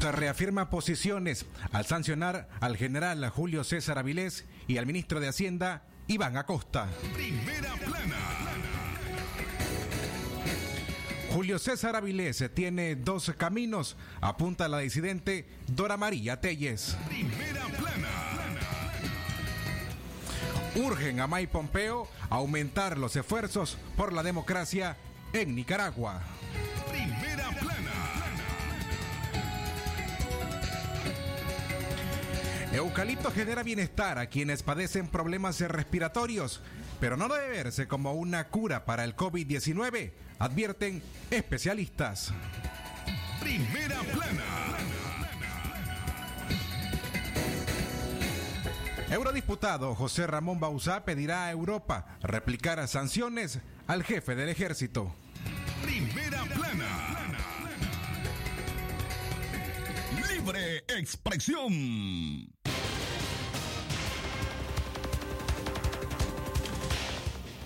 [0.00, 6.36] Reafirma posiciones al sancionar al general Julio César Avilés y al ministro de Hacienda Iván
[6.36, 6.88] Acosta.
[7.14, 8.16] Primera plana.
[11.32, 16.96] Julio César Avilés tiene dos caminos, apunta la disidente Dora María Telles.
[17.06, 18.08] Primera plana.
[20.74, 24.96] Urgen a May Pompeo aumentar los esfuerzos por la democracia
[25.32, 26.22] en Nicaragua.
[32.72, 36.62] Eucalipto genera bienestar a quienes padecen problemas respiratorios,
[37.00, 42.32] pero no debe verse como una cura para el COVID-19, advierten especialistas.
[43.40, 44.44] Primera plana.
[49.10, 55.12] Eurodiputado José Ramón Bauzá pedirá a Europa replicar sanciones al jefe del ejército.
[55.82, 57.29] Primera plana.
[60.40, 62.50] Libre expresión.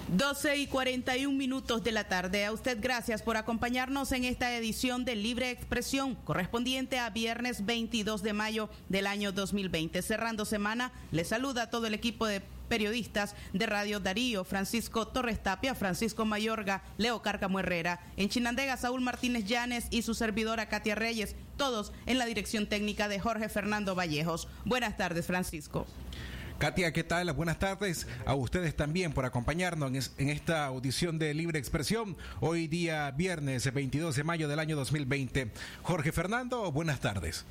[0.08, 2.45] 12 y 41 minutos de la tarde.
[2.45, 8.25] A usted gracias por acompañarnos en esta edición de Libre Expresión correspondiente a viernes 22
[8.25, 10.02] de mayo del año 2020.
[10.02, 15.42] Cerrando semana, le saluda a todo el equipo de periodistas de Radio Darío, Francisco Torres
[15.42, 20.95] Tapia, Francisco Mayorga, Leo Cárcamo Herrera, en Chinandega, Saúl Martínez Llanes y su servidora Katia
[20.95, 24.48] Reyes, todos en la dirección técnica de Jorge Fernando Vallejos.
[24.64, 25.86] Buenas tardes, Francisco.
[26.58, 27.33] Katia, ¿qué tal?
[27.33, 32.17] Buenas tardes a ustedes también por acompañarnos en esta audición de Libre Expresión.
[32.40, 35.51] Hoy día viernes 22 de mayo del año 2020.
[35.83, 37.45] Jorge Fernando, buenas tardes.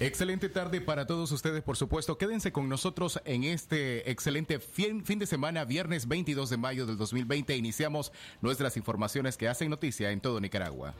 [0.00, 2.18] Excelente tarde para todos ustedes, por supuesto.
[2.18, 6.96] Quédense con nosotros en este excelente fin, fin, de semana, viernes 22 de mayo del
[6.96, 7.56] 2020.
[7.56, 10.94] Iniciamos nuestras informaciones que hacen noticia en todo Nicaragua.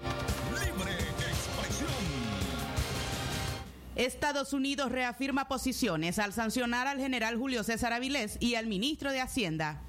[0.53, 2.12] Libre expresión.
[3.97, 9.20] Estados Unidos reafirma posiciones al sancionar al general Julio César Avilés y al ministro de
[9.20, 9.82] Hacienda.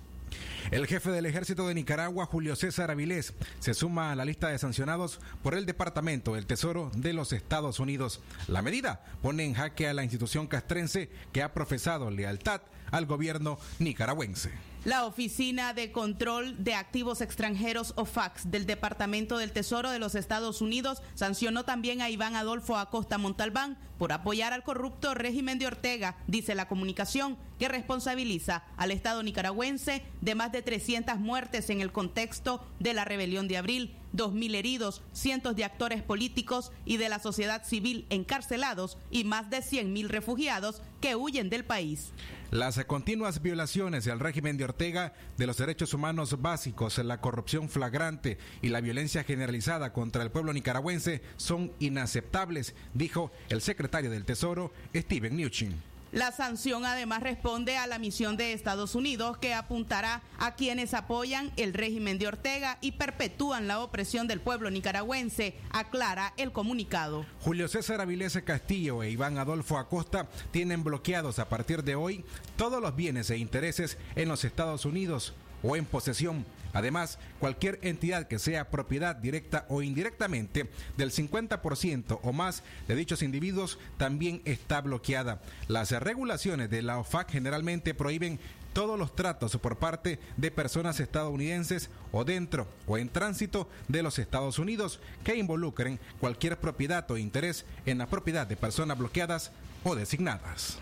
[0.71, 4.57] El jefe del ejército de Nicaragua, Julio César Avilés, se suma a la lista de
[4.57, 8.21] sancionados por el Departamento del Tesoro de los Estados Unidos.
[8.47, 12.61] La medida pone en jaque a la institución castrense que ha profesado lealtad
[12.91, 14.72] al gobierno nicaragüense.
[14.85, 20.59] La Oficina de Control de Activos Extranjeros OFAX del Departamento del Tesoro de los Estados
[20.59, 26.17] Unidos sancionó también a Iván Adolfo Acosta Montalbán por apoyar al corrupto régimen de Ortega,
[26.27, 31.93] dice la comunicación, que responsabiliza al Estado nicaragüense de más de 300 muertes en el
[31.93, 37.19] contexto de la rebelión de abril, 2.000 heridos, cientos de actores políticos y de la
[37.19, 42.13] sociedad civil encarcelados y más de 100.000 refugiados que huyen del país.
[42.51, 48.37] Las continuas violaciones del régimen de Ortega de los derechos humanos básicos, la corrupción flagrante
[48.61, 54.71] y la violencia generalizada contra el pueblo nicaragüense son inaceptables, dijo el secretario del Tesoro,
[54.95, 55.92] Steven Mnuchin.
[56.13, 61.51] La sanción además responde a la misión de Estados Unidos que apuntará a quienes apoyan
[61.57, 67.25] el régimen de Ortega y perpetúan la opresión del pueblo nicaragüense, aclara el comunicado.
[67.39, 72.23] Julio César Avilés Castillo e Iván Adolfo Acosta tienen bloqueados a partir de hoy
[72.57, 76.45] todos los bienes e intereses en los Estados Unidos o en posesión.
[76.73, 83.21] Además, cualquier entidad que sea propiedad directa o indirectamente del 50% o más de dichos
[83.21, 85.41] individuos también está bloqueada.
[85.67, 88.39] Las regulaciones de la OFAC generalmente prohíben
[88.73, 94.19] todos los tratos por parte de personas estadounidenses o dentro o en tránsito de los
[94.19, 99.51] Estados Unidos que involucren cualquier propiedad o interés en la propiedad de personas bloqueadas
[99.83, 100.79] o designadas.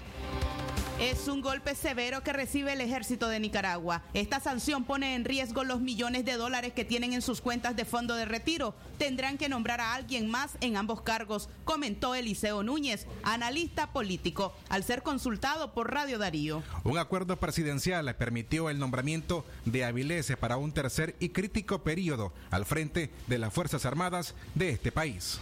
[1.01, 4.03] Es un golpe severo que recibe el ejército de Nicaragua.
[4.13, 7.85] Esta sanción pone en riesgo los millones de dólares que tienen en sus cuentas de
[7.85, 8.75] fondo de retiro.
[8.99, 14.83] Tendrán que nombrar a alguien más en ambos cargos, comentó Eliseo Núñez, analista político, al
[14.83, 16.61] ser consultado por Radio Darío.
[16.83, 22.67] Un acuerdo presidencial permitió el nombramiento de Avilés para un tercer y crítico periodo al
[22.67, 25.39] frente de las Fuerzas Armadas de este país.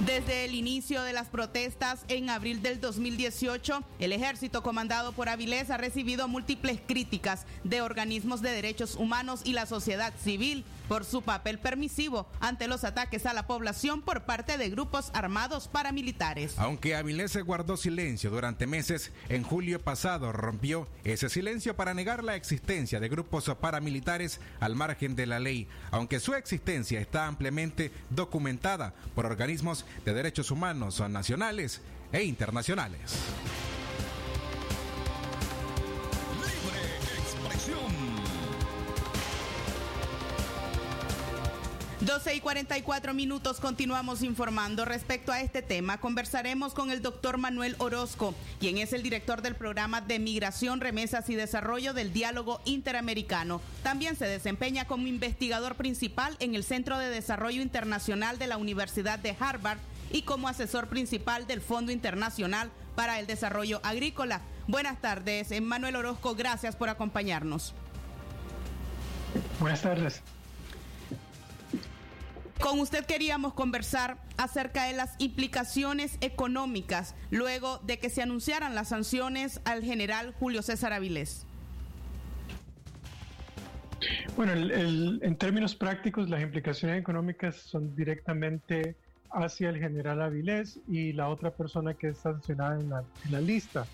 [0.00, 5.70] Desde el inicio de las protestas en abril del 2018, el ejército comandado por Avilés
[5.70, 11.22] ha recibido múltiples críticas de organismos de derechos humanos y la sociedad civil por su
[11.22, 16.58] papel permisivo ante los ataques a la población por parte de grupos armados paramilitares.
[16.58, 22.24] Aunque Avilés se guardó silencio durante meses, en julio pasado rompió ese silencio para negar
[22.24, 27.92] la existencia de grupos paramilitares al margen de la ley, aunque su existencia está ampliamente
[28.10, 31.80] documentada por organismos de derechos humanos nacionales
[32.12, 33.18] e internacionales.
[42.04, 45.98] 12 y 44 minutos continuamos informando respecto a este tema.
[45.98, 51.30] Conversaremos con el doctor Manuel Orozco, quien es el director del programa de Migración, Remesas
[51.30, 53.60] y Desarrollo del Diálogo Interamericano.
[53.84, 59.20] También se desempeña como investigador principal en el Centro de Desarrollo Internacional de la Universidad
[59.20, 59.78] de Harvard
[60.10, 64.40] y como asesor principal del Fondo Internacional para el Desarrollo Agrícola.
[64.66, 67.74] Buenas tardes, Manuel Orozco, gracias por acompañarnos.
[69.60, 70.20] Buenas tardes.
[72.62, 78.90] Con usted queríamos conversar acerca de las implicaciones económicas luego de que se anunciaran las
[78.90, 81.44] sanciones al general Julio César Avilés.
[84.36, 88.94] Bueno, en términos prácticos, las implicaciones económicas son directamente
[89.32, 93.86] hacia el general Avilés y la otra persona que es sancionada en la lista.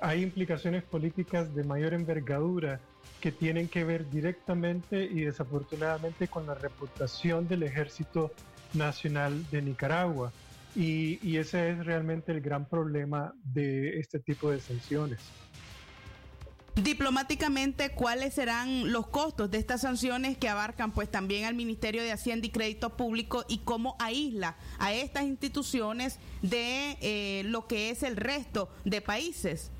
[0.00, 2.80] Hay implicaciones políticas de mayor envergadura
[3.26, 8.30] que tienen que ver directamente y desafortunadamente con la reputación del Ejército
[8.72, 10.32] Nacional de Nicaragua.
[10.76, 15.18] Y, ese es realmente el gran problema de este tipo de sanciones.
[16.76, 22.12] Diplomáticamente, ¿cuáles serán los costos de estas sanciones que abarcan pues también al Ministerio de
[22.12, 28.04] Hacienda y Crédito Público y cómo aísla a estas instituciones de eh, lo que es
[28.04, 29.72] el resto de países?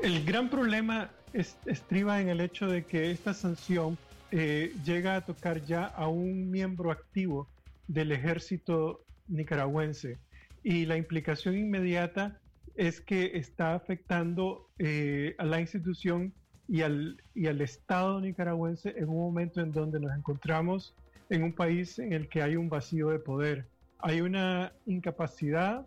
[0.00, 3.98] El gran problema estriba en el hecho de que esta sanción
[4.30, 7.48] eh, llega a tocar ya a un miembro activo
[7.86, 10.18] del ejército nicaragüense
[10.62, 12.38] y la implicación inmediata
[12.74, 16.32] es que está afectando eh, a la institución
[16.68, 20.94] y al, y al Estado nicaragüense en un momento en donde nos encontramos
[21.28, 23.66] en un país en el que hay un vacío de poder.
[23.98, 25.86] Hay una incapacidad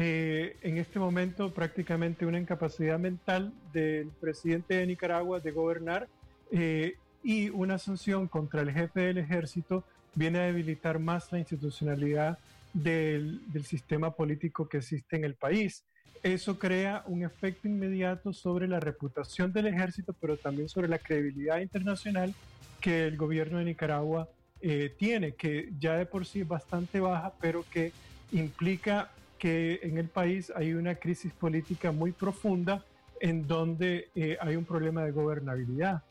[0.00, 6.06] eh, en este momento prácticamente una incapacidad mental del presidente de Nicaragua de gobernar
[6.52, 9.82] eh, y una sanción contra el jefe del ejército
[10.14, 12.38] viene a debilitar más la institucionalidad
[12.72, 15.82] del, del sistema político que existe en el país.
[16.22, 21.58] Eso crea un efecto inmediato sobre la reputación del ejército, pero también sobre la credibilidad
[21.58, 22.32] internacional
[22.80, 24.28] que el gobierno de Nicaragua
[24.60, 27.90] eh, tiene, que ya de por sí es bastante baja, pero que
[28.30, 32.84] implica que en el país hay una crisis política muy profunda
[33.20, 36.02] en donde eh, hay un problema de gobernabilidad.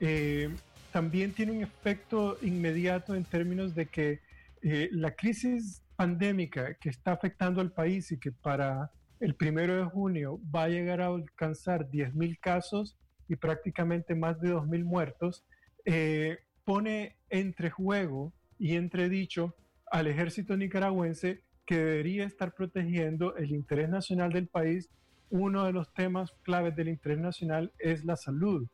[0.00, 0.50] Eh,
[0.92, 4.20] también tiene un efecto inmediato en términos de que
[4.62, 8.90] eh, la crisis pandémica que está afectando al país y que para
[9.20, 12.96] el primero de junio va a llegar a alcanzar 10.000 casos
[13.28, 15.44] y prácticamente más de 2.000 muertos,
[16.64, 19.54] pone entre juego y entredicho
[19.90, 24.90] al ejército nicaragüense que debería estar protegiendo el interés nacional del país,
[25.30, 28.66] uno de los temas claves del interés nacional es la salud.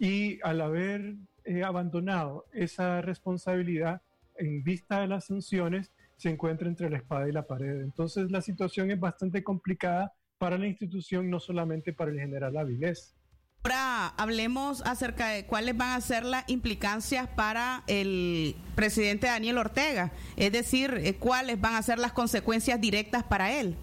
[0.00, 1.14] Y al haber
[1.44, 4.02] eh, abandonado esa responsabilidad
[4.36, 7.82] en vista de las sanciones, se encuentra entre la espada y la pared.
[7.82, 13.14] Entonces la situación es bastante complicada para la institución, no solamente para el general Avilés.
[13.62, 20.12] Ahora hablemos acerca de cuáles van a ser las implicancias para el presidente Daniel Ortega,
[20.38, 23.76] es decir, eh, cuáles van a ser las consecuencias directas para él.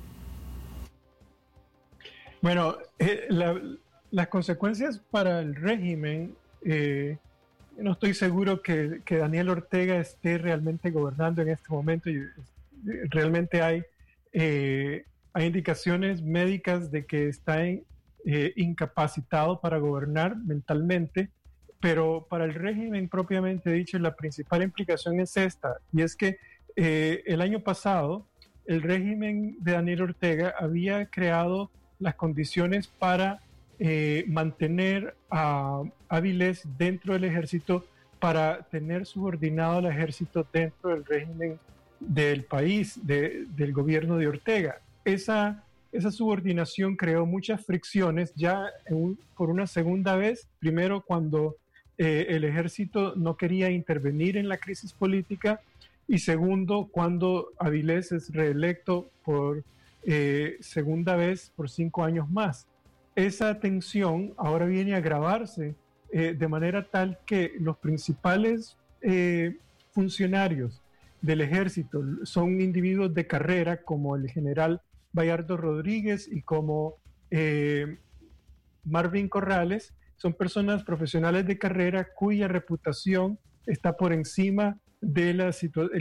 [2.41, 3.27] Bueno, eh,
[4.09, 6.33] las consecuencias para el régimen,
[6.65, 7.19] eh,
[7.77, 12.09] no estoy seguro que, Daniel Ortega esté realmente gobernando en este momento.
[12.09, 12.25] Y
[13.09, 13.83] realmente hay,
[14.33, 17.83] hay indicaciones médicas de que está en,
[18.29, 21.29] eh, incapacitado para gobernar mentalmente,
[21.79, 26.37] pero para el régimen propiamente dicho, la principal implicación es esta, y es que
[26.75, 28.27] eh, el año pasado
[28.65, 33.39] el régimen de Daniel Ortega había creado las condiciones para
[33.79, 37.85] eh, mantener a Áviles dentro del ejército
[38.19, 41.59] para tener subordinado al ejército dentro del régimen
[42.01, 44.81] del país, del gobierno de Ortega.
[45.05, 48.69] Esa esa subordinación creó muchas fricciones ya
[49.35, 51.55] por una segunda vez, primero cuando
[51.97, 55.61] eh, el ejército no quería intervenir en la crisis política
[56.09, 59.63] Y segundo, cuando Avilés es reelecto por
[60.03, 62.65] eh, segunda vez por cinco años más.
[63.13, 65.75] Esa tensión ahora viene a agravarse
[66.13, 68.77] eh, de manera tal que los principales
[69.91, 70.81] funcionarios
[71.21, 74.81] del ejército son individuos de carrera como el general
[75.17, 76.95] Bayardo Rodríguez y como
[78.85, 85.53] Marvin Corrales, son personas profesionales de carrera cuya reputación está por encima del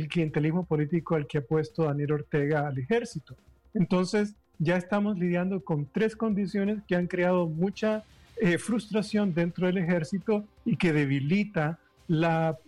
[0.09, 3.37] clientelismo político al que ha puesto Daniel Ortega al ejército.
[3.75, 8.05] Entonces, ya estamos lidiando con tres condiciones que han creado mucha
[8.41, 12.59] eh, frustración dentro del ejército y que debilita la,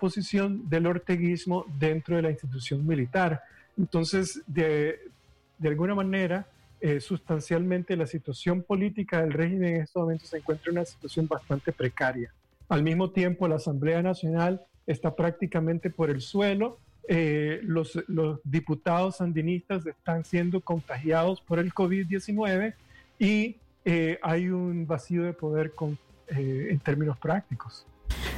[0.00, 3.42] posición del orteguismo dentro de la institución militar.
[3.76, 4.98] Entonces, de,
[5.64, 6.46] alguna manera,
[6.80, 11.26] eh, sustancialmente la situación política del régimen en estos momentos se encuentra en una situación
[11.26, 12.32] bastante precaria.
[12.68, 17.98] Al mismo tiempo, la Asamblea Nacional está prácticamente por el suelo eh, los,
[18.42, 22.74] diputados sandinistas están siendo contagiados por el COVID-19
[23.20, 25.72] y eh, hay un vacío de poder
[26.28, 27.86] en términos prácticos.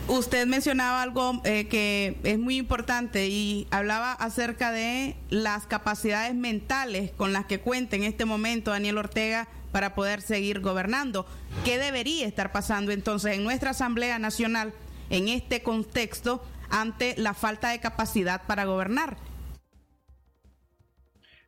[0.09, 7.33] Usted mencionaba algo que es muy importante y hablaba acerca de las capacidades mentales con
[7.33, 11.27] las que cuenta en este momento Daniel Ortega para poder seguir gobernando.
[11.65, 14.73] ¿Qué debería estar pasando entonces en nuestra Asamblea Nacional
[15.11, 19.17] en este contexto ante la falta de capacidad para gobernar.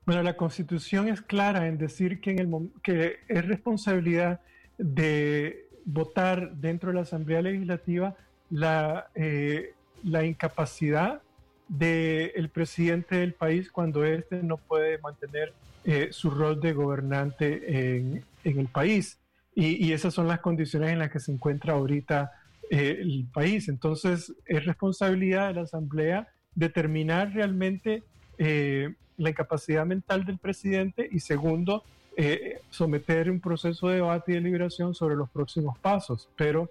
[0.07, 4.41] Bueno, la Constitución es clara en decir que, en el, que es responsabilidad
[4.79, 8.17] de votar dentro de la Asamblea Legislativa
[8.51, 11.23] la, eh, la incapacidad
[11.69, 15.53] del presidente del país cuando éste no puede mantener
[15.85, 19.19] eh, su rol de gobernante en, en el país.
[19.55, 22.33] Y, y, esas son las condiciones en las que se encuentra ahorita
[22.73, 23.69] eh, el país.
[23.69, 28.05] Entonces, es responsabilidad de la Asamblea determinar realmente
[28.39, 31.83] eh, la incapacidad mental del presidente y segundo,
[32.17, 36.29] eh, someter un proceso de debate y deliberación sobre los próximos pasos.
[36.37, 36.71] Pero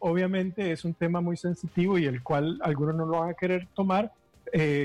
[0.00, 3.68] obviamente es un tema muy sensitivo y el cual algunos no lo van a querer
[3.74, 4.12] tomar.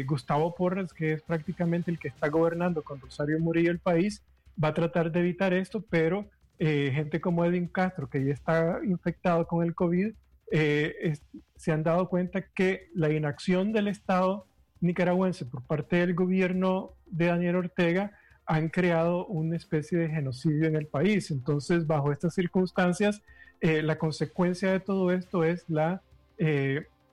[0.06, 4.22] Gustavo Porras, que es prácticamente el que está gobernando con Rosario Murillo el país,
[4.62, 6.26] va a tratar de evitar esto, pero
[6.58, 10.14] eh, gente como Edwin Castro, que ya está infectado con el COVID,
[10.52, 11.18] eh,
[11.56, 14.48] se han dado cuenta que la inacción del Estado
[14.80, 18.12] nicaragüense por parte del gobierno de Daniel Ortega
[18.46, 21.32] han creado una especie de genocidio en el país.
[21.32, 23.22] Entonces, bajo estas circunstancias,
[23.66, 26.02] eh, la consecuencia de todo esto es la,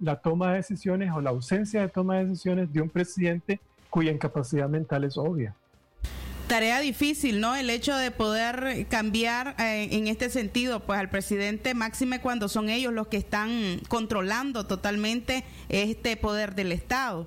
[0.01, 4.11] la toma de decisiones o la ausencia de toma de decisiones de un presidente cuya
[4.11, 5.55] incapacidad mental es obvia
[6.53, 7.57] tarea difícil, ¿no?
[7.57, 12.69] El hecho de poder cambiar eh, en este sentido, pues al presidente máxime cuando son
[12.69, 17.27] ellos los que están controlando totalmente este poder del Estado.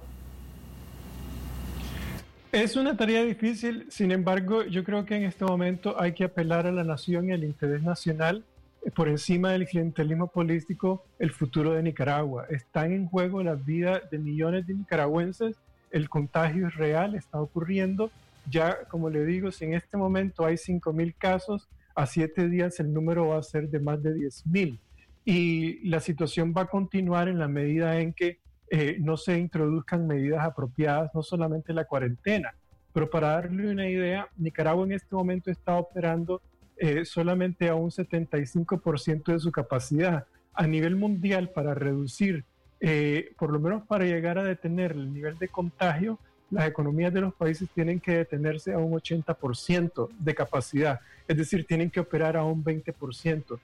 [2.51, 6.67] Es una tarea difícil, sin embargo, yo creo que en este momento hay que apelar
[6.67, 8.54] a la nación y al interés nacional eh,
[8.93, 12.45] por encima del clientelismo político, el futuro de Nicaragua.
[12.49, 15.57] Están en juego la vida de millones de nicaragüenses,
[15.91, 18.11] el contagio es real, está ocurriendo
[18.49, 22.93] ya, como le digo, si en este momento hay 5.000 casos, a siete días el
[22.93, 24.77] número va a ser de más de 10.000.
[25.23, 28.39] Y la situación va a continuar en la medida en que
[28.69, 32.53] eh, no se introduzcan medidas apropiadas, no solamente la cuarentena.
[32.93, 36.41] Pero para darle una idea, Nicaragua en este momento está operando
[36.77, 40.25] eh, solamente a un 75% de su capacidad.
[40.53, 42.45] A nivel mundial, para reducir,
[42.79, 46.19] eh, por lo menos para llegar a detener el nivel de contagio,
[46.51, 51.65] las economías de los países tienen que detenerse a un 80% de capacidad, es decir,
[51.65, 53.59] tienen que operar a un 20%.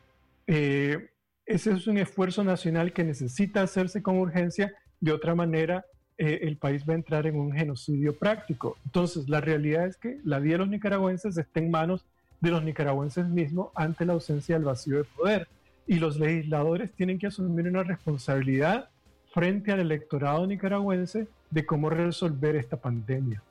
[0.48, 1.10] Eh,
[1.46, 5.86] ese es un esfuerzo nacional que necesita hacerse con urgencia, de otra manera
[6.18, 8.78] eh, el país va a entrar en un genocidio práctico.
[8.86, 12.06] Entonces, la realidad es que la vida de los nicaragüenses está en manos
[12.42, 15.48] de los nicaragüenses mismos ante la ausencia del vacío de poder.
[15.88, 18.90] Y los legisladores tienen que asumir una responsabilidad
[19.34, 23.42] frente al electorado nicaragüense de cómo resolver esta pandemia.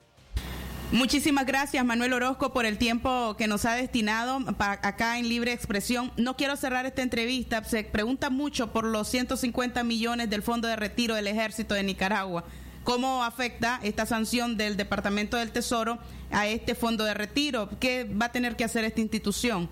[0.91, 6.11] Muchísimas gracias, Manuel Orozco, por el tiempo que nos ha destinado acá en Libre Expresión.
[6.17, 7.63] No quiero cerrar esta entrevista.
[7.63, 12.43] Se pregunta mucho por los 150 millones del Fondo de Retiro del Ejército de Nicaragua.
[12.83, 15.99] ¿Cómo afecta esta sanción del Departamento del Tesoro
[16.31, 17.69] a este fondo de retiro?
[17.79, 19.69] ¿Qué va a tener que hacer esta institución?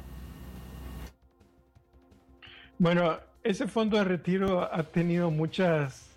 [2.77, 6.09] Bueno, ese fondo de retiro ha tenido muchas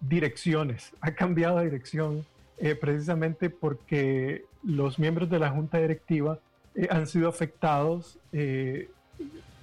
[0.00, 2.26] direcciones, ha cambiado de dirección
[2.58, 6.38] eh, precisamente porque los miembros de la junta directiva
[6.74, 8.90] eh, han sido afectados eh,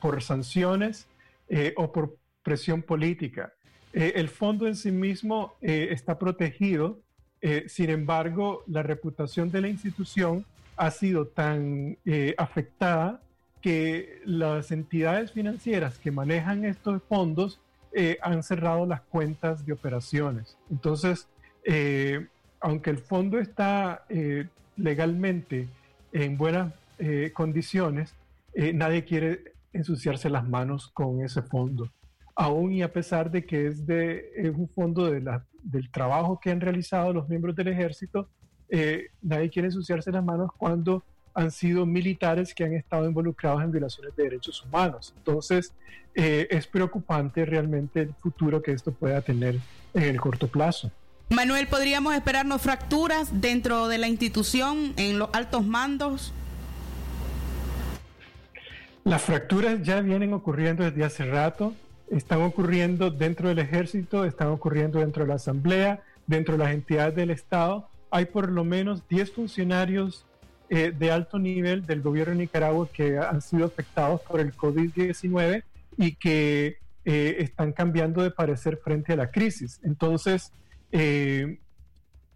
[0.02, 1.08] por sanciones
[1.76, 3.54] o por presión política.
[3.94, 7.00] Eh, el fondo en sí mismo eh, está protegido,
[7.42, 10.46] eh, sin embargo, la reputación de la institución
[10.76, 11.98] ha sido tan
[12.36, 13.22] afectada
[13.62, 17.60] que las entidades financieras que manejan estos fondos
[18.24, 20.58] han cerrado las cuentas de operaciones.
[20.72, 21.28] Entonces,
[22.60, 24.04] aunque el fondo está
[24.78, 25.68] legalmente
[26.12, 26.74] en buenas
[27.34, 28.16] condiciones,
[28.56, 31.92] nadie quiere ensuciarse las manos con ese fondo
[32.36, 36.52] aún y a pesar de que es, de, un fondo de la, del trabajo que
[36.52, 38.30] han realizado los miembros del ejército,
[38.70, 41.04] eh, nadie quiere ensuciarse las manos cuando
[41.36, 45.14] han sido militares que han estado involucrados en violaciones de derechos humanos.
[45.18, 45.74] Entonces,
[46.16, 49.60] eh, es preocupante realmente el futuro que esto pueda tener
[49.94, 50.92] en el corto plazo.
[51.30, 56.34] Manuel, ¿podríamos esperarnos fracturas dentro de la institución, en los altos mandos?
[59.04, 61.74] Las fracturas ya vienen ocurriendo desde hace rato
[62.10, 67.16] están ocurriendo dentro del ejército, están ocurriendo dentro de la asamblea, dentro de las entidades
[67.16, 67.88] del Estado.
[68.12, 70.26] Hay por lo menos 10 funcionarios
[70.70, 75.64] eh, de alto nivel del gobierno de Nicaragua que han sido afectados por el COVID-19
[75.98, 79.80] y que eh, están cambiando de parecer frente a la crisis.
[79.84, 80.52] Entonces,
[80.92, 81.60] eh,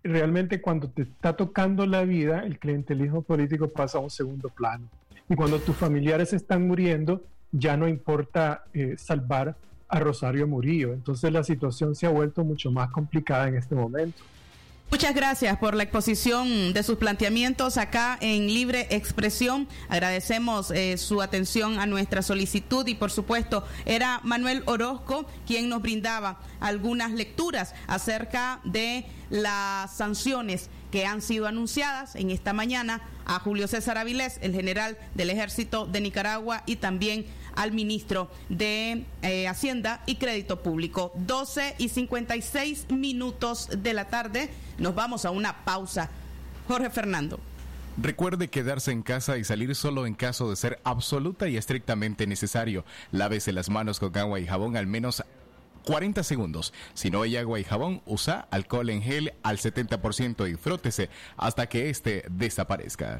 [0.04, 4.88] realmente cuando te está tocando la vida, el clientelismo político pasa a un segundo plano.
[5.30, 9.56] Y cuando tus familiares están muriendo, ya no importa eh, salvar
[9.88, 10.94] a Rosario Murillo.
[10.94, 14.24] Entonces la situación se ha vuelto mucho más complicada en este momento.
[14.90, 19.68] Muchas gracias por la exposición de sus planteamientos acá en Libre Expresión.
[19.90, 25.82] Agradecemos eh, su atención a nuestra solicitud y por supuesto era Manuel Orozco quien nos
[25.82, 33.38] brindaba algunas lecturas acerca de las sanciones que han sido anunciadas en esta mañana a
[33.40, 39.48] Julio César Avilés, el general del ejército de Nicaragua y también al ministro de eh,
[39.48, 41.12] Hacienda y Crédito Público.
[41.14, 44.50] 12 y 56 minutos de la tarde.
[44.80, 46.10] Nos vamos a una pausa.
[46.68, 47.40] Jorge Fernando.
[48.02, 52.86] Recuerde quedarse en casa y salir solo en caso de ser absoluta y estrictamente necesario.
[53.12, 55.24] Lávese las manos con agua y jabón al menos
[55.88, 56.74] 40 segundos.
[56.94, 61.68] Si no hay agua y jabón, usa alcohol en gel al 70% y frótese hasta
[61.68, 63.20] que este desaparezca.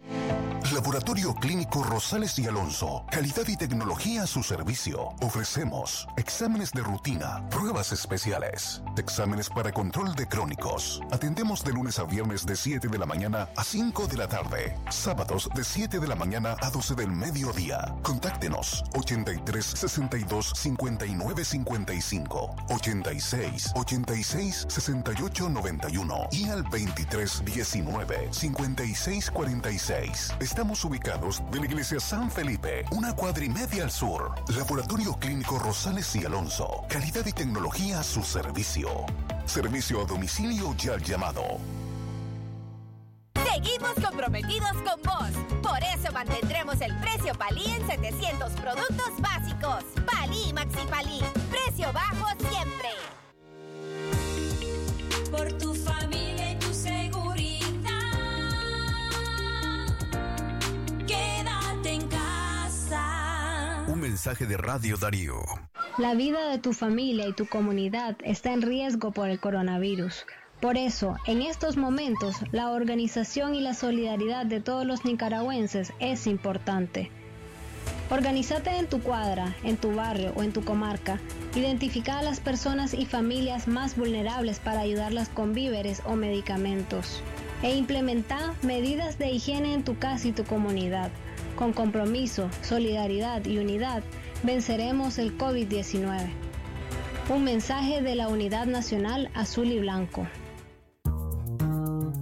[0.81, 3.05] Laboratorio Clínico Rosales y Alonso.
[3.11, 5.09] Calidad y tecnología a su servicio.
[5.21, 10.99] Ofrecemos exámenes de rutina, pruebas especiales, exámenes para control de crónicos.
[11.11, 14.75] Atendemos de lunes a viernes de 7 de la mañana a 5 de la tarde.
[14.89, 17.93] Sábados de 7 de la mañana a 12 del mediodía.
[18.01, 30.33] Contáctenos 83 62 59 55 86 86 68 91 y al 23 19 56 46.
[30.39, 34.33] Estamos ubicados de la iglesia San Felipe, una cuadra y media al sur.
[34.55, 36.83] Laboratorio Clínico Rosales y Alonso.
[36.87, 39.05] Calidad y tecnología a su servicio.
[39.45, 41.59] Servicio a domicilio ya llamado.
[43.43, 45.31] Seguimos comprometidos con vos.
[45.61, 49.83] Por eso mantendremos el precio Palí en 700 productos básicos.
[50.05, 51.19] Palí y Maxi Palí.
[51.49, 52.89] Precio bajo siempre.
[55.29, 55.70] Por tu
[64.21, 65.41] mensaje de Radio Darío.
[65.97, 70.27] La vida de tu familia y tu comunidad está en riesgo por el coronavirus.
[70.59, 76.27] Por eso, en estos momentos, la organización y la solidaridad de todos los nicaragüenses es
[76.27, 77.09] importante.
[78.11, 81.19] Organízate en tu cuadra, en tu barrio o en tu comarca.
[81.55, 87.23] Identifica a las personas y familias más vulnerables para ayudarlas con víveres o medicamentos.
[87.63, 91.09] E implementa medidas de higiene en tu casa y tu comunidad.
[91.61, 94.01] Con compromiso, solidaridad y unidad,
[94.41, 96.31] venceremos el COVID-19.
[97.29, 100.27] Un mensaje de la Unidad Nacional Azul y Blanco.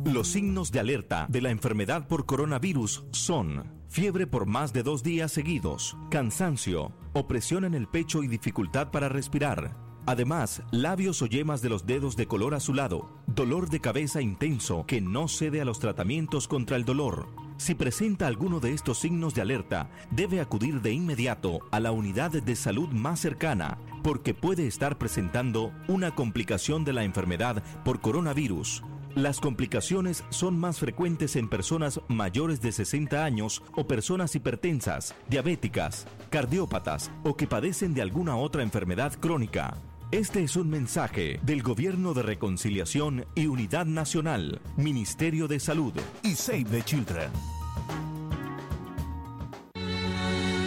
[0.04, 5.04] Los signos de alerta de la enfermedad por coronavirus son fiebre por más de dos
[5.04, 9.88] días seguidos, cansancio, opresión en el pecho y dificultad para respirar.
[10.05, 15.01] Además, labios o yemas de los dedos de color azulado, dolor de cabeza intenso que
[15.01, 17.27] no cede a los tratamientos contra el dolor,
[17.59, 22.31] si presenta alguno de estos signos de alerta, debe acudir de inmediato a la unidad
[22.31, 28.81] de salud más cercana, porque puede estar presentando una complicación de la enfermedad por coronavirus.
[29.13, 36.07] Las complicaciones son más frecuentes en personas mayores de 60 años o personas hipertensas, diabéticas,
[36.29, 39.75] cardiópatas o que padecen de alguna otra enfermedad crónica.
[40.11, 45.93] Este es un mensaje del Gobierno de Reconciliación y Unidad Nacional, Ministerio de Salud
[46.23, 47.29] y Save the Children.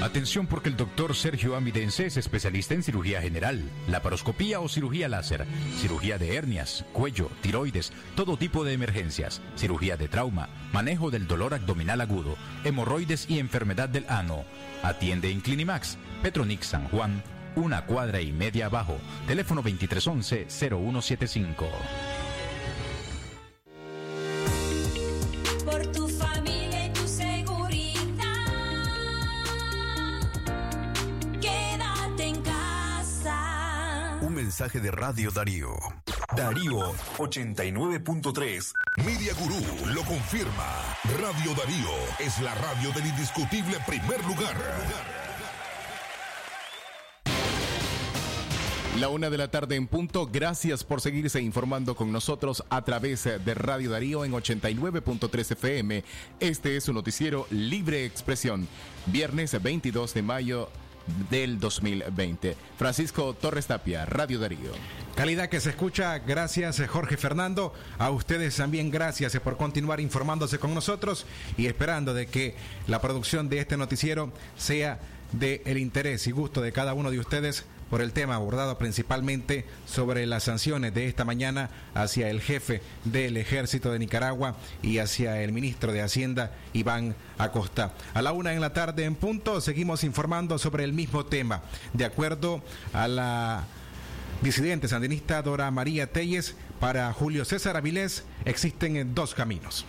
[0.01, 5.45] Atención porque el doctor Sergio Amidense es especialista en cirugía general, laparoscopía o cirugía láser,
[5.77, 11.53] cirugía de hernias, cuello, tiroides, todo tipo de emergencias, cirugía de trauma, manejo del dolor
[11.53, 14.45] abdominal agudo, hemorroides y enfermedad del ano.
[14.85, 17.25] Atiende en Clinimax, Petronix San Juan,
[17.57, 18.99] una cuadra y media abajo.
[19.27, 21.67] Teléfono 2311-0175.
[25.65, 28.03] Por tu familia y tu seguridad.
[31.41, 34.19] Quédate en casa.
[34.23, 35.77] Un mensaje de Radio Darío.
[36.37, 38.73] Darío 89.3.
[39.05, 39.61] Media Gurú
[39.95, 40.67] lo confirma.
[41.21, 44.57] Radio Darío es la radio del indiscutible primer lugar.
[48.99, 50.29] La una de la tarde en punto.
[50.31, 56.05] Gracias por seguirse informando con nosotros a través de Radio Darío en 89.3 FM.
[56.41, 58.69] Este es su noticiero Libre Expresión.
[59.07, 60.69] Viernes 22 de mayo
[61.31, 62.55] del 2020.
[62.77, 64.73] Francisco Torres Tapia, Radio Darío.
[65.15, 67.73] Calidad que se escucha, gracias Jorge Fernando.
[67.99, 71.25] A ustedes también gracias por continuar informándose con nosotros
[71.57, 75.01] y esperando de que la producción de este noticiero sea
[75.33, 79.67] de el interés y gusto de cada uno de ustedes por el tema abordado principalmente
[79.85, 85.43] sobre las sanciones de esta mañana hacia el jefe del ejército de Nicaragua y hacia
[85.43, 87.93] el ministro de Hacienda, Iván Acosta.
[88.15, 91.61] A la una en la tarde en punto seguimos informando sobre el mismo tema.
[91.93, 92.63] De acuerdo
[92.95, 93.65] a la
[94.41, 99.85] disidente sandinista Dora María Telles, para Julio César Avilés existen dos caminos.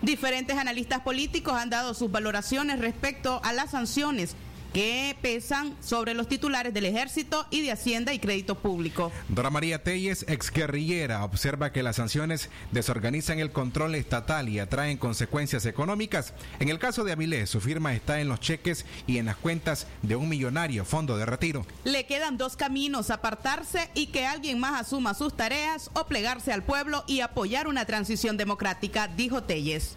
[0.00, 4.36] Diferentes analistas políticos han dado sus valoraciones respecto a las sanciones
[4.72, 9.12] que pesan sobre los titulares del ejército y de Hacienda y Crédito Público.
[9.28, 15.66] Dora María Telles, exguerrillera, observa que las sanciones desorganizan el control estatal y atraen consecuencias
[15.66, 16.32] económicas.
[16.60, 19.86] En el caso de Avilés, su firma está en los cheques y en las cuentas
[20.02, 21.66] de un millonario fondo de retiro.
[21.84, 26.62] Le quedan dos caminos, apartarse y que alguien más asuma sus tareas o plegarse al
[26.62, 29.96] pueblo y apoyar una transición democrática, dijo Telles.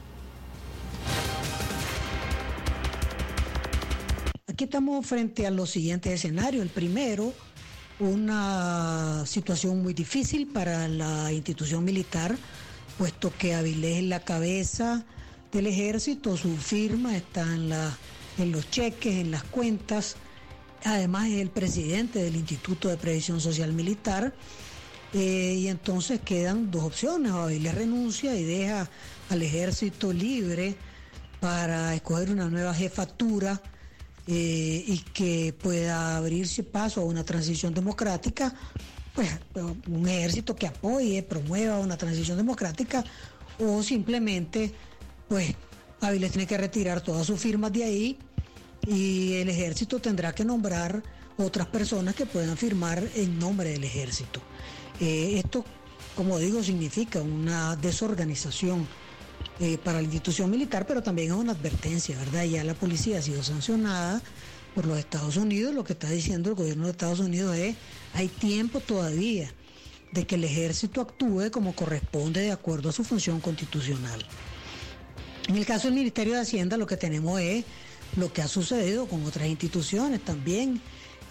[4.55, 6.63] Aquí estamos frente a los siguientes escenarios.
[6.63, 7.33] El primero,
[7.99, 12.37] una situación muy difícil para la institución militar,
[12.97, 15.03] puesto que Avilés es la cabeza
[15.51, 17.69] del ejército, su firma está en,
[18.53, 20.15] los cheques, en las cuentas,
[20.85, 24.33] además es el presidente del Instituto de Previsión Social Militar,
[25.11, 28.89] eh, y entonces quedan dos opciones, Avilés renuncia y deja
[29.29, 30.77] al ejército libre
[31.41, 33.61] para escoger una nueva jefatura
[34.27, 38.53] eh, y que pueda abrirse paso a una transición democrática,
[39.13, 39.29] pues
[39.88, 43.03] un ejército que apoye, promueva una transición democrática
[43.59, 44.73] o simplemente,
[45.27, 45.55] pues
[46.01, 48.17] Aviles tiene que retirar todas sus firmas de ahí
[48.85, 51.01] y el ejército tendrá que nombrar
[51.38, 54.41] otras personas que puedan firmar en nombre del ejército.
[54.99, 55.65] Eh, esto,
[56.15, 58.88] como digo, significa una desorganización
[59.59, 62.43] eh, para la institución militar, pero también es una advertencia, ¿verdad?
[62.43, 64.21] Ya la policía ha sido sancionada
[64.73, 67.77] por los Estados Unidos, lo que está diciendo el gobierno de Estados Unidos es,
[68.13, 69.49] hay tiempo todavía
[70.11, 74.25] de que el ejército actúe como corresponde de acuerdo a su función constitucional.
[75.47, 77.63] En el caso del Ministerio de Hacienda lo que tenemos es
[78.17, 80.81] lo que ha sucedido con otras instituciones también.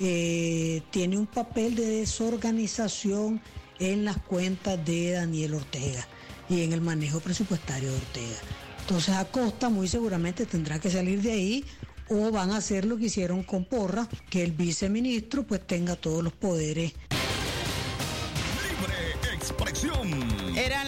[0.00, 3.42] Eh, tiene un papel de desorganización
[3.78, 6.08] en las cuentas de Daniel Ortega
[6.48, 8.37] y en el manejo presupuestario de Ortega.
[8.80, 11.64] Entonces Acosta muy seguramente tendrá que salir de ahí
[12.09, 16.22] o van a hacer lo que hicieron con Porra, que el viceministro pues tenga todos
[16.22, 16.92] los poderes.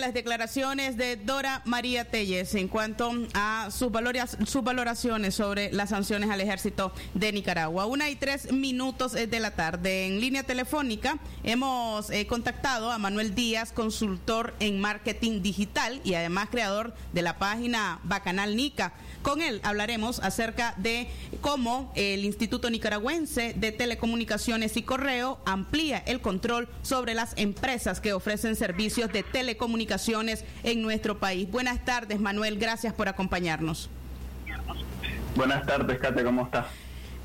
[0.07, 5.91] Las declaraciones de Dora María Telles en cuanto a sus, valoras, sus valoraciones sobre las
[5.91, 7.87] sanciones al ejército de Nicaragua.
[7.87, 10.07] Una y tres minutos de la tarde.
[10.07, 16.51] En línea telefónica hemos eh, contactado a Manuel Díaz, consultor en marketing digital y además
[16.53, 18.93] creador de la página Bacanal Nica.
[19.27, 21.09] Con él hablaremos acerca de
[21.41, 28.13] cómo el Instituto Nicaragüense de Telecomunicaciones y Correo amplía el control sobre las empresas que
[28.13, 31.51] ofrecen servicios de telecomunicaciones en nuestro país.
[31.51, 32.57] Buenas tardes, Manuel.
[32.57, 33.91] Gracias por acompañarnos.
[35.35, 36.23] Buenas tardes, Kate.
[36.23, 36.67] ¿Cómo estás?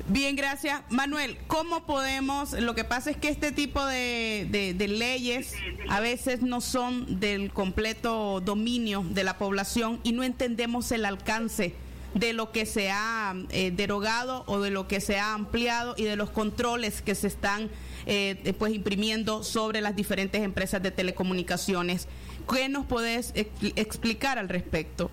[0.08, 0.82] Bien, gracias.
[0.90, 2.50] Manuel, ¿cómo podemos?
[2.54, 5.54] Lo que pasa es que este tipo de, de- de leyes
[5.88, 11.76] a veces no son del completo dominio de la población y no entendemos el alcance
[12.14, 16.04] de lo que se ha eh, derogado o de lo que se ha ampliado y
[16.04, 17.70] de los controles que se están
[18.06, 22.08] eh, eh, pues imprimiendo sobre las diferentes empresas de telecomunicaciones.
[22.52, 25.10] ¿Qué nos expli- explicar al respecto?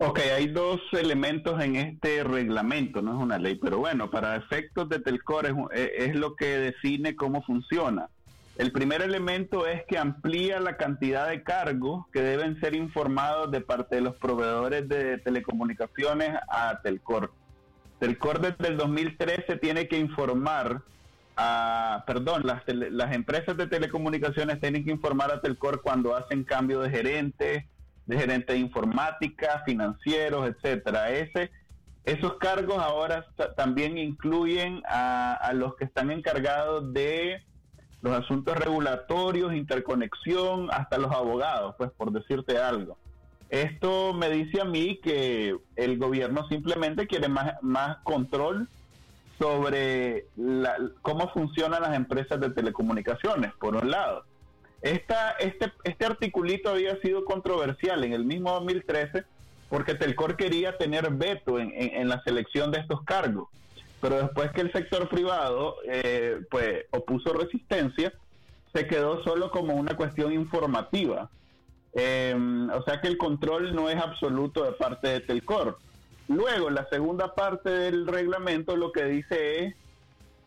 [0.00, 4.88] Ok, hay dos elementos en este reglamento, no es una ley, pero bueno, para efectos
[4.88, 8.08] de Telcor es, e- es lo que define cómo funciona.
[8.58, 13.60] El primer elemento es que amplía la cantidad de cargos que deben ser informados de
[13.60, 17.32] parte de los proveedores de telecomunicaciones a Telcor.
[18.00, 20.82] Telcor desde el 2013 tiene que informar
[21.36, 26.42] a, perdón, las, tele- las empresas de telecomunicaciones tienen que informar a Telcor cuando hacen
[26.42, 27.68] cambio de gerente,
[28.06, 31.10] de gerente de informática, financieros, etcétera.
[31.10, 31.52] Ese,
[32.04, 37.40] esos cargos ahora ta- también incluyen a los que están encargados de
[38.02, 42.96] los asuntos regulatorios, interconexión, hasta los abogados, pues por decirte algo.
[43.50, 48.68] Esto me dice a mí que el gobierno simplemente quiere más, más control
[49.38, 50.26] sobre
[51.02, 54.24] cómo funcionan las empresas de telecomunicaciones, por un lado.
[54.82, 59.24] Esta, este, este articulito había sido controversial en el mismo 2013
[59.68, 63.48] porque Telcor quería tener veto en- en la selección de estos cargos.
[64.00, 68.12] Pero después que el sector privado eh, pues opuso resistencia,
[68.72, 71.30] se quedó solo como una cuestión informativa.
[71.94, 72.34] Eh,
[72.72, 75.78] o sea que el control no es absoluto de parte de Telcor.
[76.28, 79.74] Luego, la segunda parte del reglamento lo que dice es,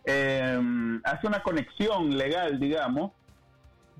[0.06, 0.60] eh,
[1.04, 3.12] hace una conexión legal, digamos,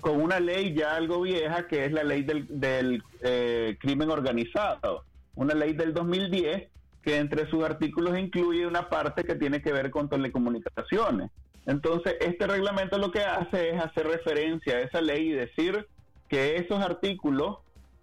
[0.00, 5.04] con una ley ya algo vieja, que es la ley del, del, eh, crimen organizado.
[5.34, 6.68] Una ley del 2010
[7.02, 11.30] que entre sus artículos incluye una parte que tiene que ver con telecomunicaciones.
[11.66, 15.86] Entonces, este reglamento lo que hace es hacer referencia a esa ley y decir
[16.28, 17.58] que esos artículos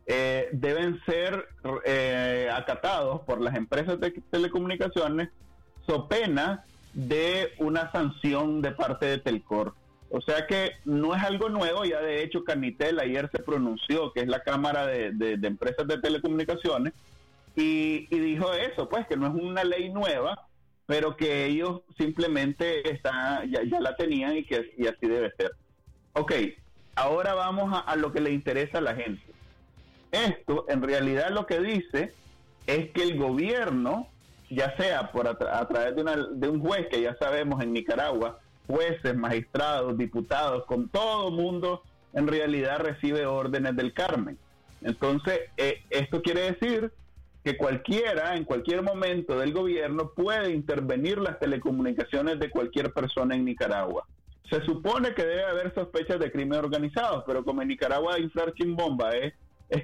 [0.05, 1.47] eh, deben ser
[1.85, 5.29] eh, acatados por las empresas de telecomunicaciones
[5.85, 9.73] so pena de una sanción de parte de Telcor.
[10.11, 14.21] O sea que no es algo nuevo, ya de hecho Canitel ayer se pronunció, que
[14.21, 16.93] es la Cámara de, de- de Empresas de Telecomunicaciones,
[17.59, 20.47] y, y dijo eso, pues que no es una ley nueva,
[20.85, 25.51] pero que ellos simplemente está, ya, ya la tenían y que y así debe ser.
[26.13, 26.33] Ok,
[26.95, 29.21] ahora vamos a, lo que le interesa a la gente.
[30.11, 32.13] Esto en realidad lo que dice
[32.65, 34.07] es que el gobierno,
[34.49, 38.39] ya sea por a través de, una- de un juez que ya sabemos en Nicaragua,
[38.67, 44.37] jueces, magistrados, diputados, con todo mundo en realidad recibe órdenes del Carmen.
[44.81, 46.91] Entonces, eh, esto quiere decir
[47.43, 53.45] que cualquiera, en cualquier momento del gobierno, puede intervenir las telecomunicaciones de cualquier persona en
[53.45, 54.05] Nicaragua.
[54.49, 59.11] Se supone que debe haber sospechas de crimen organizado, pero como en Nicaragua inflar chimbomba
[59.11, 59.33] es,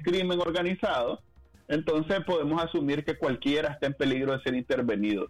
[0.02, 1.20] crimen organizado,
[1.68, 5.28] entonces podemos asumir que cualquiera está en peligro de ser intervenido.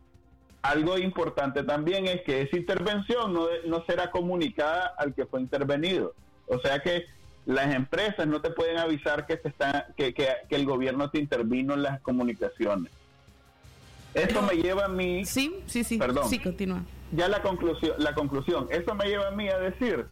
[0.63, 6.15] Algo importante también es que esa intervención no, no será comunicada al que fue intervenido.
[6.49, 7.05] O sea que
[7.47, 11.19] las empresas no te pueden avisar que, se está, que, que, que el gobierno te
[11.19, 12.93] intervino en las comunicaciones.
[14.15, 15.25] Esto me lleva a mí...
[15.25, 15.99] Sí, sí, sí.
[15.99, 16.29] Perdón.
[16.29, 16.83] Sí, continúa.
[17.13, 18.67] Ya la conclusión, la conclusión.
[18.71, 20.07] Eso me lleva a mí a decir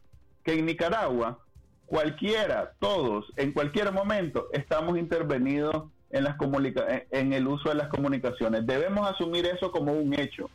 [0.44, 1.38] que en Nicaragua
[1.86, 7.74] cualquiera, todos, en cualquier momento estamos intervenidos en las comunica en, en el uso de
[7.74, 8.66] las comunicaciones.
[8.66, 10.48] Debemos asumir eso como un hecho,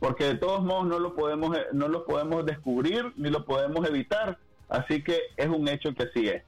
[0.00, 3.86] porque de todos modos no lo podemos eh, no lo podemos descubrir ni lo podemos
[3.88, 6.42] evitar, así que es un hecho que sí es.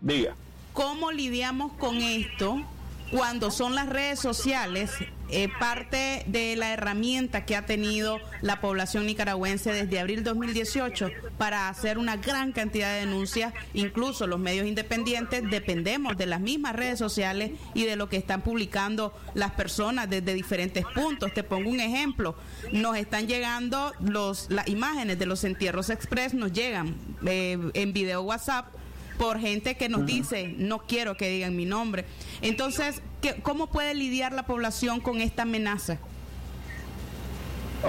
[0.00, 0.34] Diga.
[0.72, 2.62] ¿Cómo lidiamos con esto
[3.10, 4.90] cuando son las redes sociales
[5.30, 11.68] eh, parte de la herramienta que ha tenido la población nicaragüense desde abril 2018 para
[11.68, 13.52] hacer una gran cantidad de denuncias?
[13.74, 18.40] Incluso los medios independientes dependemos de las mismas redes sociales y de lo que están
[18.40, 21.34] publicando las personas desde diferentes puntos.
[21.34, 22.34] Te pongo un ejemplo.
[22.72, 28.22] Nos están llegando los, las imágenes de los entierros express, nos llegan eh, en video
[28.22, 28.77] WhatsApp
[29.18, 32.04] por gente que nos dice, no quiero que digan mi nombre.
[32.40, 35.98] Entonces, ¿qué- ¿cómo puede lidiar la población con esta amenaza?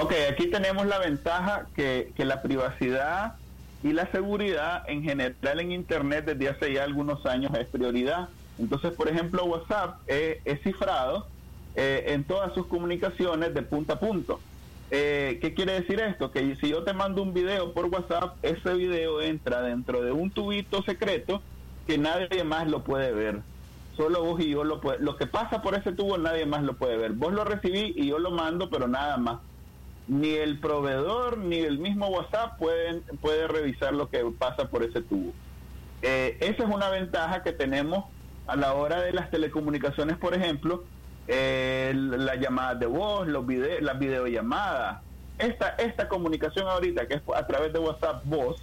[0.00, 3.34] Ok, aquí tenemos la ventaja que, que la privacidad
[3.82, 8.28] y la seguridad en general en Internet desde hace ya algunos años es prioridad.
[8.58, 11.26] Entonces, por ejemplo, WhatsApp es cifrado
[11.74, 14.40] eh, en todas sus comunicaciones de punto a punto.
[14.90, 16.32] Eh, ¿Qué quiere decir esto?
[16.32, 20.30] Que si yo te mando un video por WhatsApp, ese video entra dentro de un
[20.32, 21.42] tubito secreto
[21.86, 23.42] que nadie más lo puede ver.
[23.96, 26.76] solo vos y yo lo puede, lo que pasa por ese tubo nadie más lo
[26.76, 27.12] puede ver.
[27.12, 29.40] Vos lo recibí y yo lo mando, pero nada más.
[30.06, 35.02] Ni el proveedor ni el mismo WhatsApp pueden puede revisar lo que pasa por ese
[35.02, 35.34] tubo.
[36.02, 38.06] Eh, esa es una ventaja que tenemos
[38.46, 40.84] a la hora de las telecomunicaciones, por ejemplo,
[41.32, 45.00] eh, las llamadas de voz, los vide las videollamadas.
[45.38, 48.60] Esta, esta comunicación ahorita, que es a través de WhatsApp voz,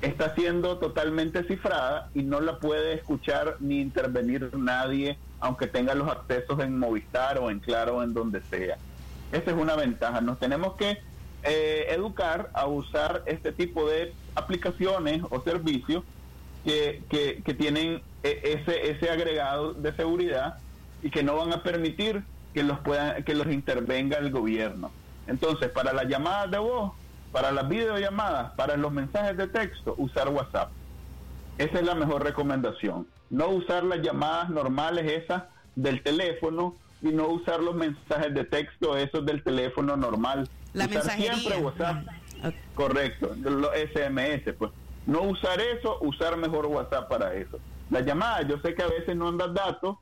[0.00, 6.08] está siendo totalmente cifrada y no la puede escuchar ni intervenir nadie, aunque tenga los
[6.08, 8.78] accesos en Movistar o en Claro o en donde sea.
[9.30, 10.20] Esa es una ventaja.
[10.20, 10.98] Nos tenemos que
[11.44, 16.02] eh, educar a usar este tipo de aplicaciones o servicios
[16.64, 20.58] que, que, que tienen eh, ese, ese agregado de seguridad
[21.02, 22.22] y que no van a permitir
[22.54, 24.90] que los puedan, que los intervenga el gobierno.
[25.26, 26.92] Entonces, para las llamadas de voz,
[27.32, 30.70] para las videollamadas, para los mensajes de texto, usar WhatsApp.
[31.58, 33.06] Esa es la mejor recomendación.
[33.30, 38.96] No usar las llamadas normales esas del teléfono y no usar los mensajes de texto
[38.96, 40.48] esos del teléfono normal.
[40.74, 41.34] La usar mensajería.
[41.34, 42.04] siempre WhatsApp.
[42.74, 44.72] Correcto, los SMS, pues.
[45.06, 47.58] No usar eso, usar mejor WhatsApp para eso.
[47.90, 49.96] Las llamadas, yo sé que a veces no andas datos,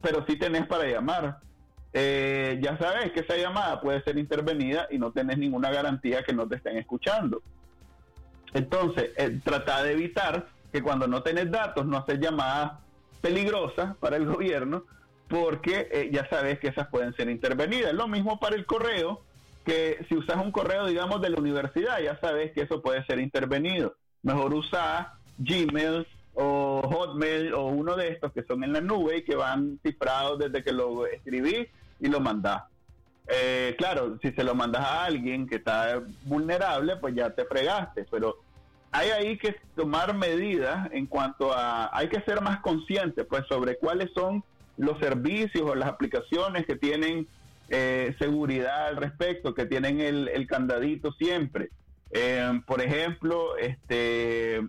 [0.00, 1.38] pero sí tenés para llamar.
[1.92, 6.34] Eh, ya sabes que esa llamada puede ser intervenida y no tenés ninguna garantía que
[6.34, 7.42] no te estén escuchando.
[8.52, 12.72] Entonces, eh, trata de evitar que cuando no tenés datos no haces llamadas
[13.20, 14.84] peligrosas para el gobierno,
[15.28, 17.92] porque eh, ya sabes que esas pueden ser intervenidas.
[17.94, 19.22] Lo mismo para el correo,
[19.64, 23.18] que si usas un correo, digamos, de la universidad, ya sabes que eso puede ser
[23.18, 23.96] intervenido.
[24.22, 29.24] Mejor usar Gmail o Hotmail o uno de estos que son en la nube y
[29.24, 31.66] que van cifrados desde que lo escribí
[31.98, 32.64] y lo mandás.
[33.26, 38.06] Eh, claro, si se lo mandas a alguien que está vulnerable, pues ya te fregaste,
[38.10, 38.36] pero
[38.92, 43.78] hay ahí que tomar medidas en cuanto a, hay que ser más conscientes pues sobre
[43.78, 44.44] cuáles son
[44.76, 47.26] los servicios o las aplicaciones que tienen
[47.70, 51.70] eh, seguridad al respecto, que tienen el, el candadito siempre.
[52.10, 54.60] Eh, por ejemplo, este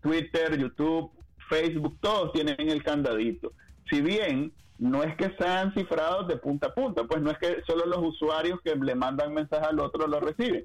[0.00, 1.10] Twitter, YouTube,
[1.48, 3.52] Facebook, todos tienen el candadito.
[3.90, 7.62] Si bien no es que sean cifrados de punta a punta, pues no es que
[7.66, 10.64] solo los usuarios que le mandan mensaje al otro lo reciben.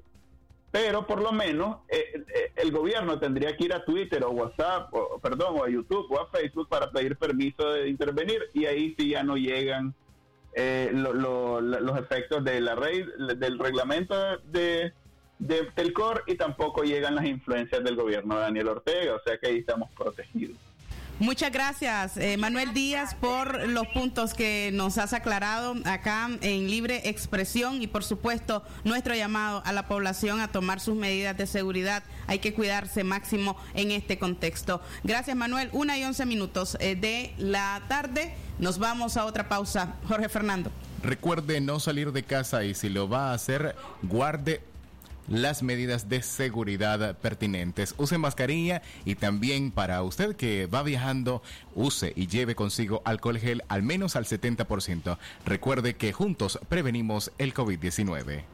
[0.72, 4.92] Pero por lo menos eh, eh, el gobierno tendría que ir a Twitter o WhatsApp,
[4.94, 8.94] o, perdón, o a YouTube o a Facebook para pedir permiso de intervenir y ahí
[8.96, 9.94] sí ya no llegan
[10.54, 13.04] eh, lo- lo- los efectos de la ley,
[13.36, 14.14] del reglamento
[14.44, 14.92] de,
[15.40, 19.48] de Telcor y tampoco llegan las influencias del gobierno de Daniel Ortega, o sea que
[19.48, 20.56] ahí estamos protegidos.
[21.20, 27.10] Muchas gracias, eh, Manuel Díaz, por los puntos que nos has aclarado acá en Libre
[27.10, 32.02] Expresión y, por supuesto, nuestro llamado a la población a tomar sus medidas de seguridad.
[32.26, 34.80] Hay que cuidarse máximo en este contexto.
[35.04, 35.68] Gracias, Manuel.
[35.72, 38.34] Una y once minutos eh, de la tarde.
[38.58, 39.96] Nos vamos a otra pausa.
[40.08, 40.72] Jorge Fernando.
[41.02, 44.62] Recuerde no salir de casa y si lo va a hacer, guarde
[45.28, 47.94] las medidas de seguridad pertinentes.
[47.98, 51.42] Use mascarilla y también para usted que va viajando,
[51.74, 55.18] use y lleve consigo alcohol gel al menos al 70%.
[55.44, 58.44] Recuerde que juntos prevenimos el COVID-19.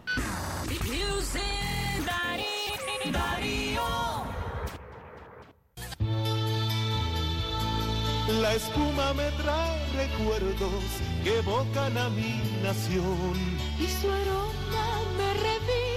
[8.41, 10.85] La espuma me trae recuerdos
[11.23, 13.35] que evocan a mi nación.
[13.79, 15.96] Y su aroma me revive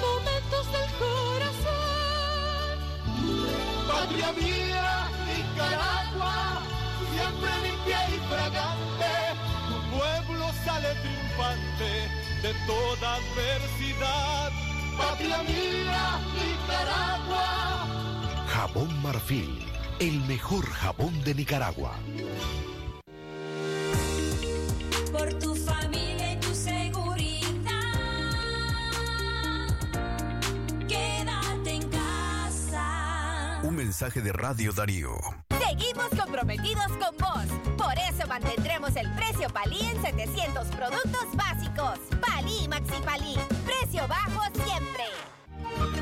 [0.00, 2.74] momentos del corazón.
[3.88, 6.38] Patria mía, Nicaragua,
[7.12, 9.12] siempre limpia y fragante.
[9.68, 11.90] Tu pueblo sale triunfante
[12.42, 14.50] de toda adversidad.
[14.98, 17.46] Patria mía, Nicaragua.
[18.48, 19.66] Jabón Marfil,
[19.98, 21.92] el mejor jabón de Nicaragua.
[25.12, 25.49] Por tu
[34.00, 35.10] de Radio Darío.
[35.62, 37.44] Seguimos comprometidos con vos.
[37.76, 41.98] Por eso mantendremos el precio Palí en 700 productos básicos.
[42.18, 43.36] Palí Maxi Palí.
[43.66, 45.04] Precio bajo siempre.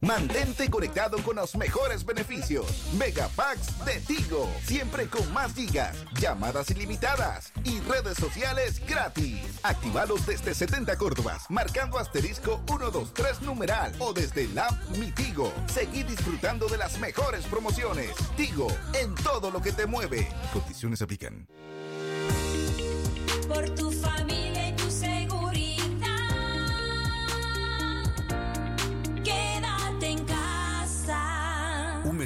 [0.00, 2.64] Mantente conectado con los mejores beneficios.
[2.96, 4.48] Megapacks de Tigo.
[4.64, 9.60] Siempre con más gigas, llamadas ilimitadas y redes sociales gratis.
[9.62, 15.52] Activalos desde 70 Córdobas, marcando asterisco 123 numeral o desde la Mitigo.
[15.66, 18.12] Seguí disfrutando de las mejores promociones.
[18.38, 20.28] Tigo, en todo lo que te mueve.
[20.54, 21.46] Condiciones aplican.
[23.48, 24.59] Por tu familia.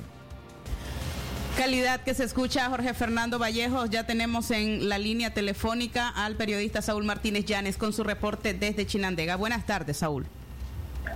[1.57, 3.89] Calidad que se escucha Jorge Fernando Vallejos.
[3.89, 8.87] Ya tenemos en la línea telefónica al periodista Saúl Martínez Llanes con su reporte desde
[8.87, 9.37] Chinandega.
[9.37, 10.27] Buenas tardes, Saúl.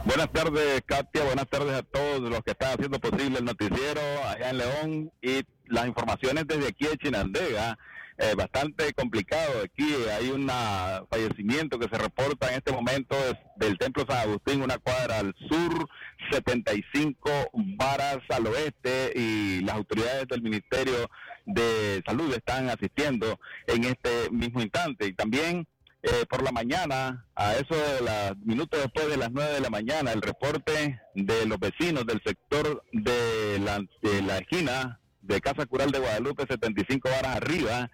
[0.04, 1.24] Buenas tardes, Katia.
[1.24, 5.42] Buenas tardes a todos los que están haciendo posible el noticiero allá en León y
[5.66, 7.78] las informaciones desde aquí de Chinandega.
[8.22, 9.94] Eh, bastante complicado aquí.
[10.10, 10.50] Hay un
[11.08, 13.16] fallecimiento que se reporta en este momento
[13.56, 15.88] del Templo San Agustín, una cuadra al sur,
[16.30, 21.08] 75 varas al oeste y las autoridades del Ministerio
[21.46, 25.06] de Salud están asistiendo en este mismo instante.
[25.06, 25.66] Y también
[26.02, 29.70] eh, por la mañana, a eso de los minutos después de las 9 de la
[29.70, 35.66] mañana, el reporte de los vecinos del sector de la, de la esquina de Casa
[35.66, 37.90] Cural de Guadalupe, 75 horas arriba,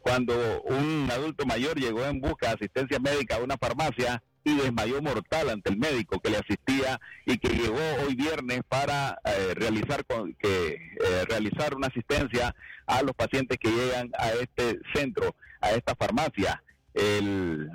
[0.00, 5.02] cuando un adulto mayor llegó en busca de asistencia médica a una farmacia y desmayó
[5.02, 10.06] mortal ante el médico que le asistía y que llegó hoy viernes para eh, realizar
[10.06, 12.54] con, que eh, realizar una asistencia
[12.86, 16.62] a los pacientes que llegan a este centro, a esta farmacia
[16.94, 17.70] el,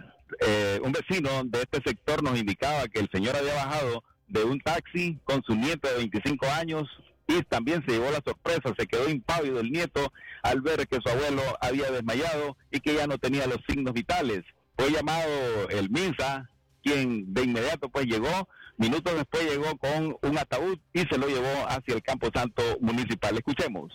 [0.45, 4.59] eh, un vecino de este sector nos indicaba que el señor había bajado de un
[4.59, 6.83] taxi con su nieto de 25 años
[7.27, 10.11] y también se llevó la sorpresa, se quedó impávido el nieto
[10.43, 14.43] al ver que su abuelo había desmayado y que ya no tenía los signos vitales.
[14.77, 16.49] Fue llamado el MINSA,
[16.83, 18.47] quien de inmediato pues llegó,
[18.77, 23.35] minutos después llegó con un ataúd y se lo llevó hacia el Campo Santo Municipal.
[23.35, 23.91] Escuchemos.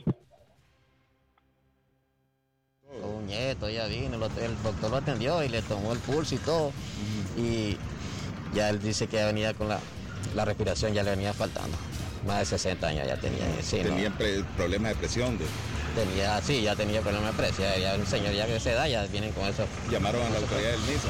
[2.98, 6.72] Un nieto ya vino, el doctor lo atendió y le tomó el pulso y todo.
[7.36, 7.76] Y
[8.52, 9.78] ya él dice que venía con la,
[10.34, 11.76] la respiración, ya le venía faltando.
[12.26, 13.44] Más de 60 años ya tenía.
[13.62, 14.12] Sí, ¿Tenía
[14.56, 15.38] problemas de presión?
[15.38, 15.44] De...
[15.94, 17.68] Tenía, sí, ya tenía problemas de presión.
[17.80, 19.64] Ya un señor ya que esa edad ya vienen con eso.
[19.90, 21.08] ¿Llamaron a la autoridad del MISA?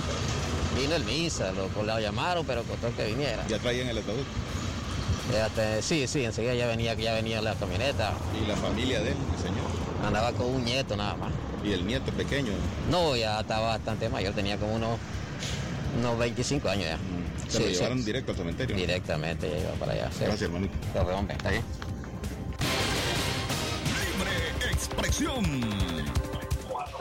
[0.78, 3.44] Vino el MISA, lo, lo llamaron, pero costó que viniera.
[3.48, 4.24] ¿Ya traían el ataúd?
[5.80, 8.12] sí, sí, enseguida ya venía, ya venía la camioneta.
[8.40, 9.64] ¿Y la familia de él, el señor?
[10.04, 11.32] Andaba con un nieto nada más.
[11.64, 12.52] ¿Y el nieto pequeño?
[12.90, 14.98] No, ya estaba bastante mayor, tenía como unos,
[15.98, 16.98] unos 25 años ya.
[17.48, 18.76] ¿Se lo llevaron directo al cementerio?
[18.76, 20.10] Directamente, ya iba para allá.
[20.20, 20.74] Gracias, hermanito.
[21.14, 21.64] hombre, está bien.
[24.16, 26.00] Libre expresión.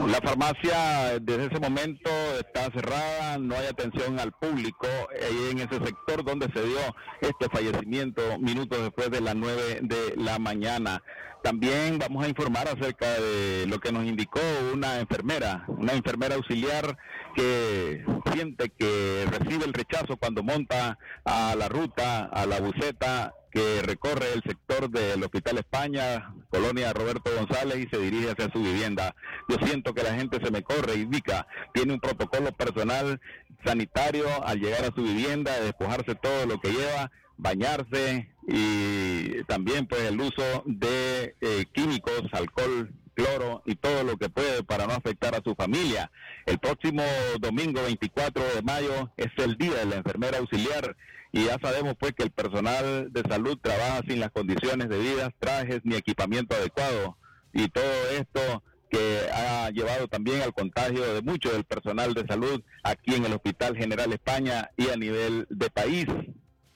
[0.06, 5.74] La farmacia desde ese momento está cerrada, no hay atención al público ahí en ese
[5.84, 6.78] sector donde se dio
[7.20, 11.02] este fallecimiento minutos después de las 9 de la mañana.
[11.42, 14.40] También vamos a informar acerca de lo que nos indicó
[14.74, 16.98] una enfermera, una enfermera auxiliar
[17.34, 23.82] que siente que recibe el rechazo cuando monta a la ruta, a la buceta que
[23.82, 29.14] recorre el sector del Hospital España, colonia Roberto González, y se dirige hacia su vivienda.
[29.48, 33.20] Yo siento que la gente se me corre indica, tiene un protocolo personal
[33.64, 37.10] sanitario al llegar a su vivienda, de despojarse todo lo que lleva,
[37.40, 44.28] bañarse y también pues el uso de eh, químicos, alcohol, cloro y todo lo que
[44.28, 46.10] puede para no afectar a su familia.
[46.46, 47.02] El próximo
[47.40, 50.96] domingo 24 de mayo es el día de la enfermera auxiliar
[51.32, 55.80] y ya sabemos pues que el personal de salud trabaja sin las condiciones debidas, trajes
[55.84, 57.16] ni equipamiento adecuado
[57.52, 62.60] y todo esto que ha llevado también al contagio de mucho del personal de salud
[62.82, 66.06] aquí en el Hospital General España y a nivel de país.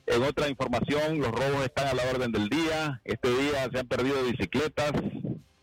[0.07, 3.01] En otra información, los robos están a la orden del día.
[3.05, 4.93] Este día se han perdido bicicletas,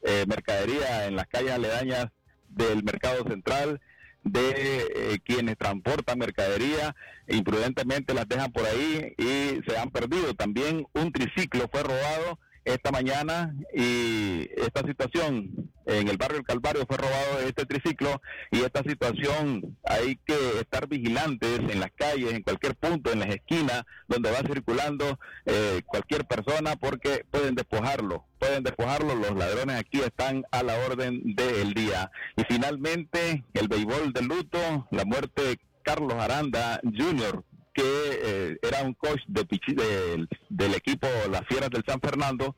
[0.03, 2.07] eh, mercadería en las calles aledañas
[2.49, 3.79] del mercado central
[4.23, 6.95] de eh, quienes transportan mercadería,
[7.27, 10.33] imprudentemente las dejan por ahí y se han perdido.
[10.33, 16.85] También un triciclo fue robado esta mañana y esta situación en el barrio El Calvario
[16.87, 22.43] fue robado este triciclo y esta situación hay que estar vigilantes en las calles, en
[22.43, 28.63] cualquier punto, en las esquinas donde va circulando eh, cualquier persona porque pueden despojarlo, pueden
[28.63, 32.11] despojarlo, los ladrones aquí están a la orden del día.
[32.35, 37.43] Y finalmente el béisbol de luto, la muerte de Carlos Aranda Jr.,
[37.73, 42.55] que eh, era un coach de, del equipo Las Fieras del San Fernando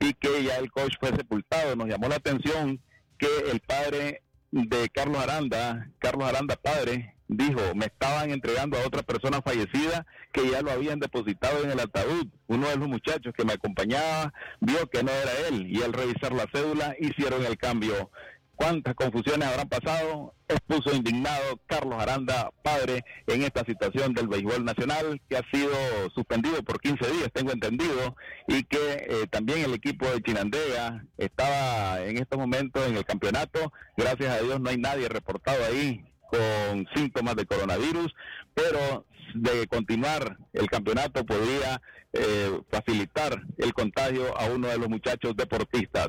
[0.00, 1.76] y que ya el coach fue sepultado.
[1.76, 2.80] Nos llamó la atención
[3.18, 9.02] que el padre de Carlos Aranda, Carlos Aranda padre, dijo, me estaban entregando a otra
[9.02, 12.26] persona fallecida que ya lo habían depositado en el ataúd.
[12.46, 16.32] Uno de los muchachos que me acompañaba vio que no era él y al revisar
[16.32, 18.10] la cédula hicieron el cambio
[18.58, 25.20] cuántas confusiones habrán pasado, expuso indignado Carlos Aranda, padre, en esta situación del béisbol nacional,
[25.28, 25.70] que ha sido
[26.12, 28.16] suspendido por 15 días, tengo entendido,
[28.48, 33.72] y que eh, también el equipo de Chinandega estaba en estos momentos en el campeonato,
[33.96, 38.12] gracias a Dios no hay nadie reportado ahí con síntomas de coronavirus,
[38.54, 41.80] pero de continuar el campeonato podría
[42.12, 46.08] eh, facilitar el contagio a uno de los muchachos deportistas.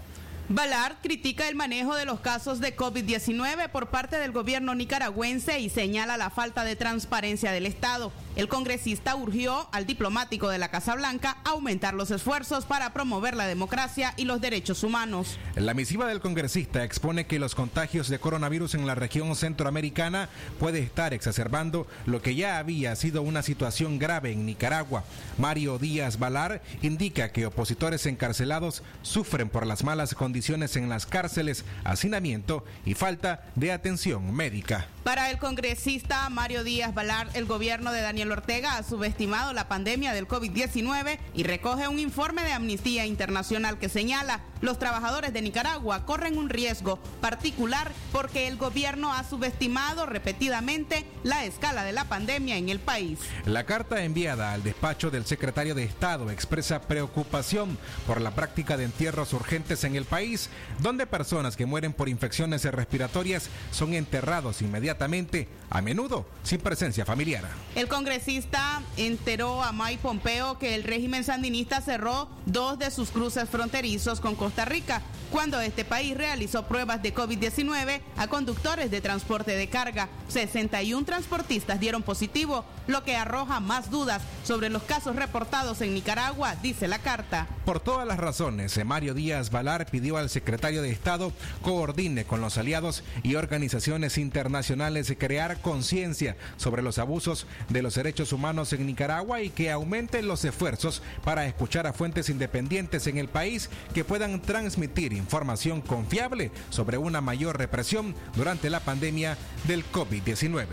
[0.48, 5.70] Ballard critica el manejo de los casos de COVID-19 por parte del gobierno nicaragüense y
[5.70, 8.12] señala la falta de transparencia del Estado.
[8.34, 13.36] El congresista urgió al diplomático de la Casa Blanca a aumentar los esfuerzos para promover
[13.36, 15.38] la democracia y los derechos humanos.
[15.54, 20.78] La misiva del congresista expone que los contagios de coronavirus en la región centroamericana puede
[20.78, 25.04] estar exacerbando lo que ya había sido una situación grave en Nicaragua.
[25.36, 31.66] Mario Díaz Valar indica que opositores encarcelados sufren por las malas condiciones en las cárceles,
[31.84, 34.86] hacinamiento y falta de atención médica.
[35.04, 40.12] Para el congresista Mario Díaz Valar, el gobierno de Daniel Ortega ha subestimado la pandemia
[40.12, 46.06] del COVID-19 y recoge un informe de Amnistía Internacional que señala los trabajadores de Nicaragua
[46.06, 52.56] corren un riesgo particular porque el gobierno ha subestimado repetidamente la escala de la pandemia
[52.56, 53.18] en el país.
[53.44, 58.84] La carta enviada al despacho del secretario de Estado expresa preocupación por la práctica de
[58.84, 60.48] entierros urgentes en el país,
[60.78, 67.44] donde personas que mueren por infecciones respiratorias son enterrados inmediatamente, a menudo sin presencia familiar.
[67.74, 73.48] El congresista enteró a Mike Pompeo que el régimen sandinista cerró dos de sus cruces
[73.48, 75.00] fronterizos con Costa Rica
[75.32, 80.10] cuando este país realizó pruebas de COVID-19 a conductores de transporte de carga.
[80.28, 86.54] 61 transportistas dieron positivo, lo que arroja más dudas sobre los casos reportados en Nicaragua,
[86.62, 87.46] dice la carta.
[87.64, 91.32] Por todas las razones, Mario Díaz Valar pidió al secretario de Estado
[91.62, 98.32] coordine con los aliados y organizaciones internacionales crear conciencia sobre los abusos de los derechos
[98.32, 103.28] humanos en Nicaragua y que aumenten los esfuerzos para escuchar a fuentes independientes en el
[103.28, 109.38] país que puedan transmitir información confiable sobre una mayor represión durante la pandemia
[109.68, 110.66] del COVID-19.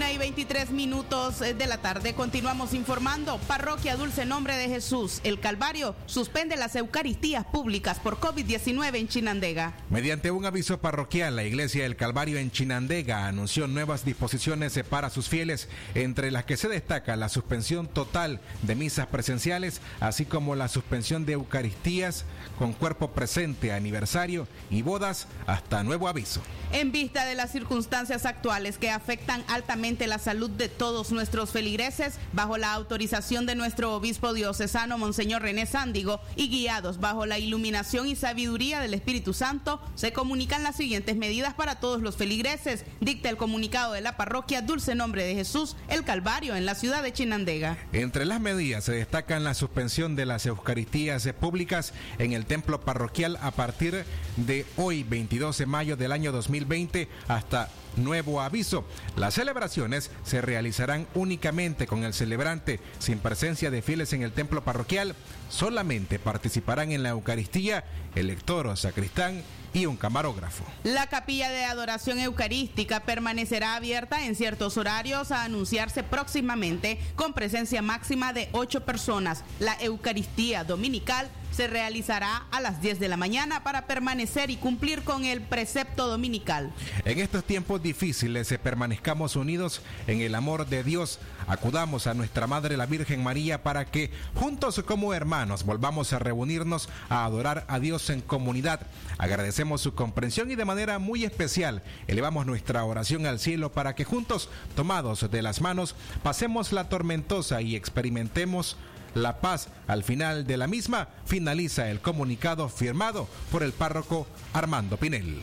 [0.00, 3.36] Una y 23 minutos de la tarde continuamos informando.
[3.46, 9.74] Parroquia Dulce Nombre de Jesús, El Calvario, suspende las Eucaristías públicas por COVID-19 en Chinandega.
[9.90, 15.28] Mediante un aviso parroquial, la Iglesia del Calvario en Chinandega anunció nuevas disposiciones para sus
[15.28, 20.68] fieles, entre las que se destaca la suspensión total de misas presenciales, así como la
[20.68, 22.24] suspensión de Eucaristías
[22.58, 26.40] con cuerpo presente, aniversario y bodas hasta nuevo aviso.
[26.72, 31.50] En vista de las circunstancias actuales que afectan altamente primeramente la salud de todos nuestros
[31.50, 37.38] feligreses bajo la autorización de nuestro obispo diocesano Monseñor René Sándigo y guiados bajo la
[37.38, 42.84] iluminación y sabiduría del Espíritu Santo, se comunican las siguientes medidas para todos los feligreses,
[43.00, 47.02] dicta el comunicado de la parroquia Dulce Nombre de Jesús, el Calvario, en la ciudad
[47.02, 47.76] de Chinandega.
[47.92, 53.38] Entre las medidas se destacan la suspensión de las Eucaristías públicas en el templo parroquial
[53.42, 54.04] a partir
[54.36, 58.84] de hoy, 22 de mayo del año 2020, hasta nuevo aviso.
[59.16, 64.62] Las celebraciones se realizarán únicamente con el celebrante, sin presencia de fieles en el templo
[64.64, 65.14] parroquial.
[65.48, 67.84] Solamente participarán en la Eucaristía
[68.14, 70.64] el lector o sacristán y un camarógrafo.
[70.82, 77.82] La capilla de adoración eucarística permanecerá abierta en ciertos horarios a anunciarse próximamente con presencia
[77.82, 79.44] máxima de ocho personas.
[79.58, 85.02] La Eucaristía dominical se realizará a las 10 de la mañana para permanecer y cumplir
[85.02, 86.72] con el precepto dominical.
[87.04, 91.18] En estos tiempos difíciles permanezcamos unidos en el amor de Dios.
[91.46, 96.88] Acudamos a nuestra Madre la Virgen María para que juntos como hermanos volvamos a reunirnos
[97.08, 98.80] a adorar a Dios en comunidad.
[99.18, 104.04] Agradecemos su comprensión y de manera muy especial elevamos nuestra oración al cielo para que
[104.04, 108.76] juntos, tomados de las manos, pasemos la tormentosa y experimentemos
[109.14, 109.68] la paz.
[109.86, 115.40] Al final de la misma finaliza el comunicado firmado por el párroco Armando Pinel.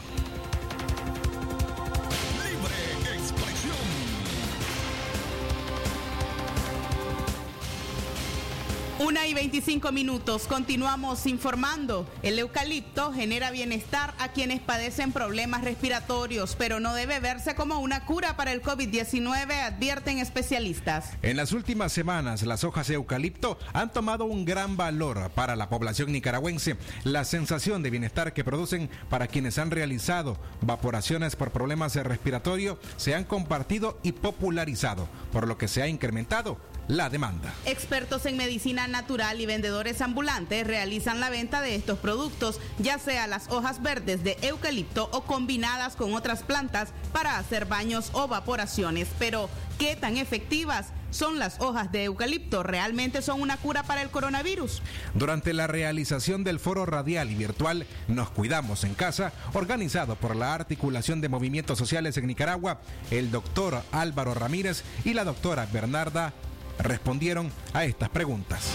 [8.99, 12.07] Una y 25 minutos, continuamos informando.
[12.23, 18.05] El eucalipto genera bienestar a quienes padecen problemas respiratorios, pero no debe verse como una
[18.05, 21.11] cura para el COVID-19, advierten especialistas.
[21.21, 25.69] En las últimas semanas, las hojas de eucalipto han tomado un gran valor para la
[25.69, 26.75] población nicaragüense.
[27.03, 32.79] La sensación de bienestar que producen para quienes han realizado vaporaciones por problemas de respiratorio
[32.95, 36.57] se han compartido y popularizado, por lo que se ha incrementado
[36.87, 37.53] la demanda.
[37.65, 43.27] Expertos en medicina natural y vendedores ambulantes realizan la venta de estos productos, ya sea
[43.27, 49.07] las hojas verdes de eucalipto o combinadas con otras plantas para hacer baños o vaporaciones.
[49.19, 50.87] Pero, ¿qué tan efectivas?
[51.09, 52.63] son las hojas de eucalipto?
[52.63, 54.81] ¿Realmente son una cura para el coronavirus?
[55.13, 60.53] Durante la realización del foro radial y virtual Nos Cuidamos en Casa, organizado por la
[60.53, 66.33] Articulación de Movimientos Sociales en Nicaragua, el doctor Álvaro Ramírez y la doctora Bernarda
[66.79, 68.71] respondieron a estas preguntas.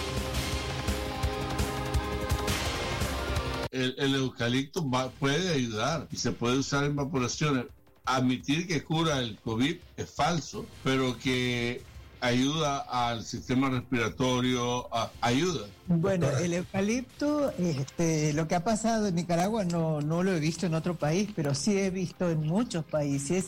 [3.71, 7.65] El, el eucalipto va- puede ayudar y se puede usar en vaporaciones.
[8.05, 11.83] Admitir que cura el COVID es falso, pero que
[12.21, 15.67] ayuda al sistema respiratorio, a- ayuda.
[15.87, 20.67] Bueno, el eucalipto, este, lo que ha pasado en Nicaragua no, no lo he visto
[20.67, 23.47] en otro país, pero sí he visto en muchos países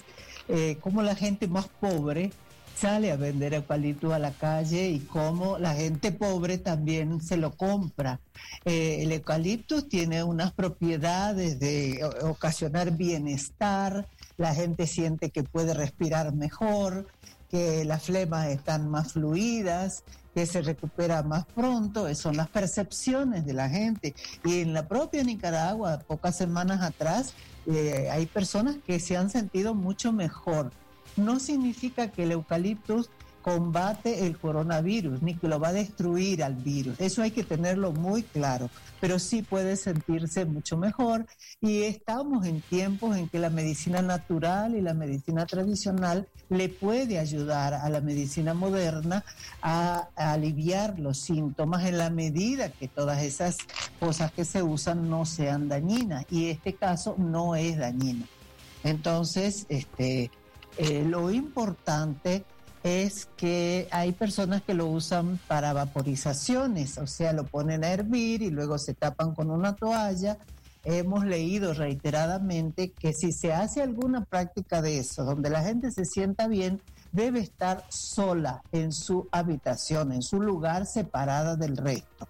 [0.48, 2.32] eh, cómo la gente más pobre
[2.76, 7.52] sale a vender eucalipto a la calle y cómo la gente pobre también se lo
[7.52, 8.20] compra.
[8.64, 14.06] Eh, el eucalipto tiene unas propiedades de ocasionar bienestar,
[14.36, 17.06] la gente siente que puede respirar mejor,
[17.50, 20.02] que las flemas están más fluidas,
[20.34, 24.14] que se recupera más pronto, son las percepciones de la gente.
[24.44, 27.34] Y en la propia Nicaragua, pocas semanas atrás,
[27.66, 30.72] eh, hay personas que se han sentido mucho mejor.
[31.16, 33.10] No significa que el eucaliptus
[33.44, 36.98] combate el coronavirus, ni que lo va a destruir al virus.
[36.98, 38.70] Eso hay que tenerlo muy claro,
[39.02, 41.26] pero sí puede sentirse mucho mejor
[41.60, 47.18] y estamos en tiempos en que la medicina natural y la medicina tradicional le puede
[47.18, 49.26] ayudar a la medicina moderna
[49.60, 53.58] a, aliviar los síntomas en la medida que todas esas
[54.00, 58.24] cosas que se usan no sean dañinas y este caso no es dañino.
[58.84, 60.30] Entonces, este,
[60.78, 62.44] eh, lo importante
[62.82, 68.42] es que hay personas que lo usan para vaporizaciones, o sea, lo ponen a hervir
[68.42, 70.36] y luego se tapan con una toalla.
[70.84, 76.04] Hemos leído reiteradamente que si se hace alguna práctica de eso, donde la gente se
[76.04, 82.28] sienta bien, debe estar sola en su habitación, en su lugar separada del resto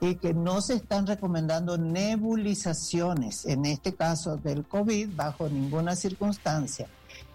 [0.00, 6.88] y que no se están recomendando nebulizaciones, en este caso del COVID, bajo ninguna circunstancia.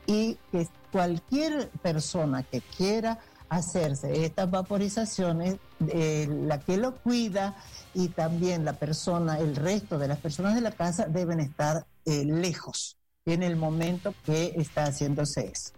[0.09, 5.57] Y que cualquier persona que quiera hacerse estas vaporizaciones,
[5.87, 7.55] eh, la que lo cuida
[7.93, 12.25] y también la persona, el resto de las personas de la casa deben estar eh,
[12.25, 15.73] lejos en el momento que está haciéndose eso.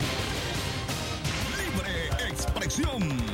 [1.57, 3.30] Libre expresión.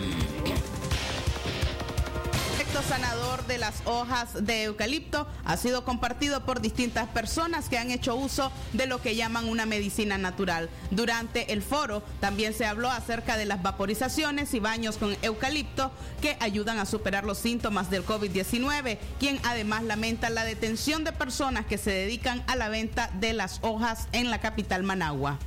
[2.87, 8.15] Sanador de las hojas de eucalipto ha sido compartido por distintas personas que han hecho
[8.15, 10.69] uso de lo que llaman una medicina natural.
[10.89, 16.37] Durante el foro también se habló acerca de las vaporizaciones y baños con eucalipto que
[16.39, 21.77] ayudan a superar los síntomas del COVID-19, quien además lamenta la detención de personas que
[21.77, 25.39] se dedican a la venta de las hojas en la capital Managua.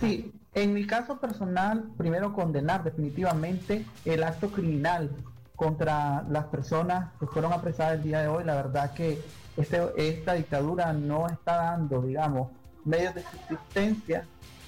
[0.00, 5.10] Sí, en mi caso personal, primero condenar definitivamente el acto criminal
[5.56, 8.44] contra las personas que fueron apresadas el día de hoy.
[8.44, 9.20] La verdad que
[9.56, 12.48] este, esta dictadura no está dando, digamos,
[12.84, 14.24] medios de subsistencia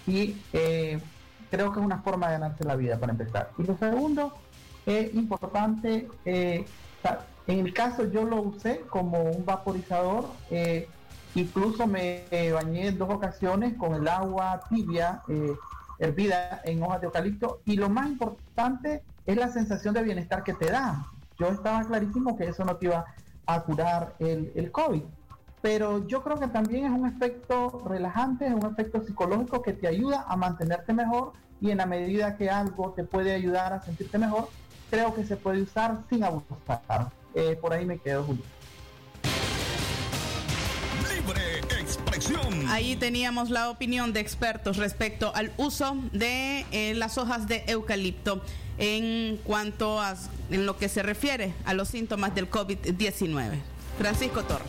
[0.07, 0.99] y eh,
[1.51, 3.51] creo que es una forma de ganarse la vida para empezar.
[3.59, 4.33] Y lo segundo,
[4.87, 6.65] es importante, eh,
[7.47, 10.27] en el caso yo lo usé como un vaporizador.
[10.51, 10.89] Eh,
[11.35, 15.23] Incluso me bañé en dos ocasiones con el agua tibia
[15.99, 20.55] hervida en hojas de eucalipto y lo más importante es la sensación de bienestar que
[20.55, 21.05] te da.
[21.39, 23.05] Yo estaba clarísimo que eso no te iba
[23.45, 25.03] a curar el, el COVID,
[25.61, 29.87] pero yo creo que también es un efecto relajante, es un efecto psicológico que te
[29.87, 34.17] ayuda a mantenerte mejor y en la medida que algo te puede ayudar a sentirte
[34.17, 34.49] mejor,
[34.91, 37.11] creo que se puede usar sin abusar.
[37.35, 38.43] Eh, por ahí me quedo, Julio.
[42.69, 48.43] Ahí teníamos la opinión de expertos respecto al uso de eh, las hojas de eucalipto
[48.77, 50.17] en cuanto a
[50.51, 53.59] en lo que se refiere a los síntomas del COVID-19.
[53.99, 54.69] Francisco Torres.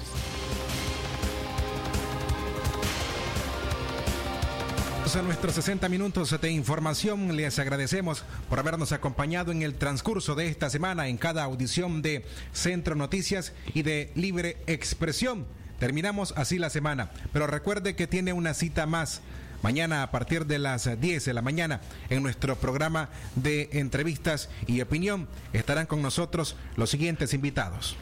[5.15, 7.35] a nuestros 60 minutos de información.
[7.35, 12.23] Les agradecemos por habernos acompañado en el transcurso de esta semana en cada audición de
[12.53, 15.47] Centro Noticias y de Libre Expresión.
[15.79, 19.21] Terminamos así la semana, pero recuerde que tiene una cita más.
[19.61, 24.79] Mañana a partir de las 10 de la mañana en nuestro programa de entrevistas y
[24.79, 27.97] opinión estarán con nosotros los siguientes invitados.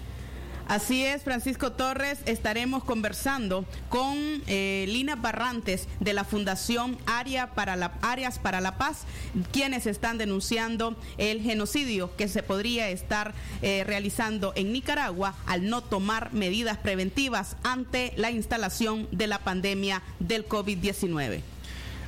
[0.67, 7.77] Así es, Francisco Torres, estaremos conversando con eh, Lina Barrantes de la Fundación Área para
[7.77, 9.05] la, Áreas para la Paz,
[9.53, 15.81] quienes están denunciando el genocidio que se podría estar eh, realizando en Nicaragua al no
[15.81, 21.43] tomar medidas preventivas ante la instalación de la pandemia del COVID-19.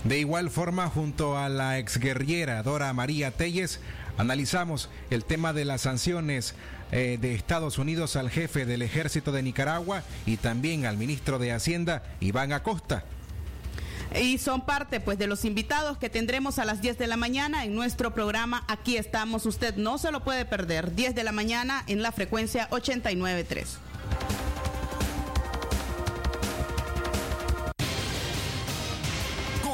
[0.03, 3.79] De igual forma, junto a la exguerrillera Dora María Telles,
[4.17, 6.55] analizamos el tema de las sanciones
[6.91, 11.51] eh, de Estados Unidos al jefe del ejército de Nicaragua y también al ministro de
[11.51, 13.03] Hacienda, Iván Acosta.
[14.19, 17.63] Y son parte pues de los invitados que tendremos a las 10 de la mañana
[17.63, 19.45] en nuestro programa Aquí estamos.
[19.45, 20.95] Usted no se lo puede perder.
[20.95, 23.88] 10 de la mañana en la frecuencia 893.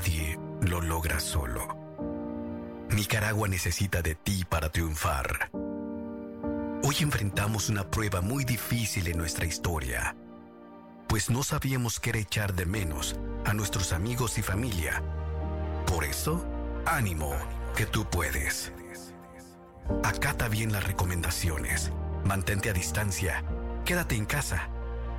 [0.00, 1.76] Nadie lo logra solo.
[2.88, 5.50] Nicaragua necesita de ti para triunfar.
[6.82, 10.16] Hoy enfrentamos una prueba muy difícil en nuestra historia,
[11.06, 15.02] pues no sabíamos qué echar de menos a nuestros amigos y familia.
[15.86, 16.46] Por eso,
[16.86, 17.34] ánimo,
[17.76, 18.72] que tú puedes.
[20.02, 21.92] Acata bien las recomendaciones,
[22.24, 23.44] mantente a distancia,
[23.84, 24.70] quédate en casa,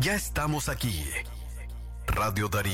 [0.00, 1.04] ya estamos aquí.
[2.06, 2.72] Radio Darío.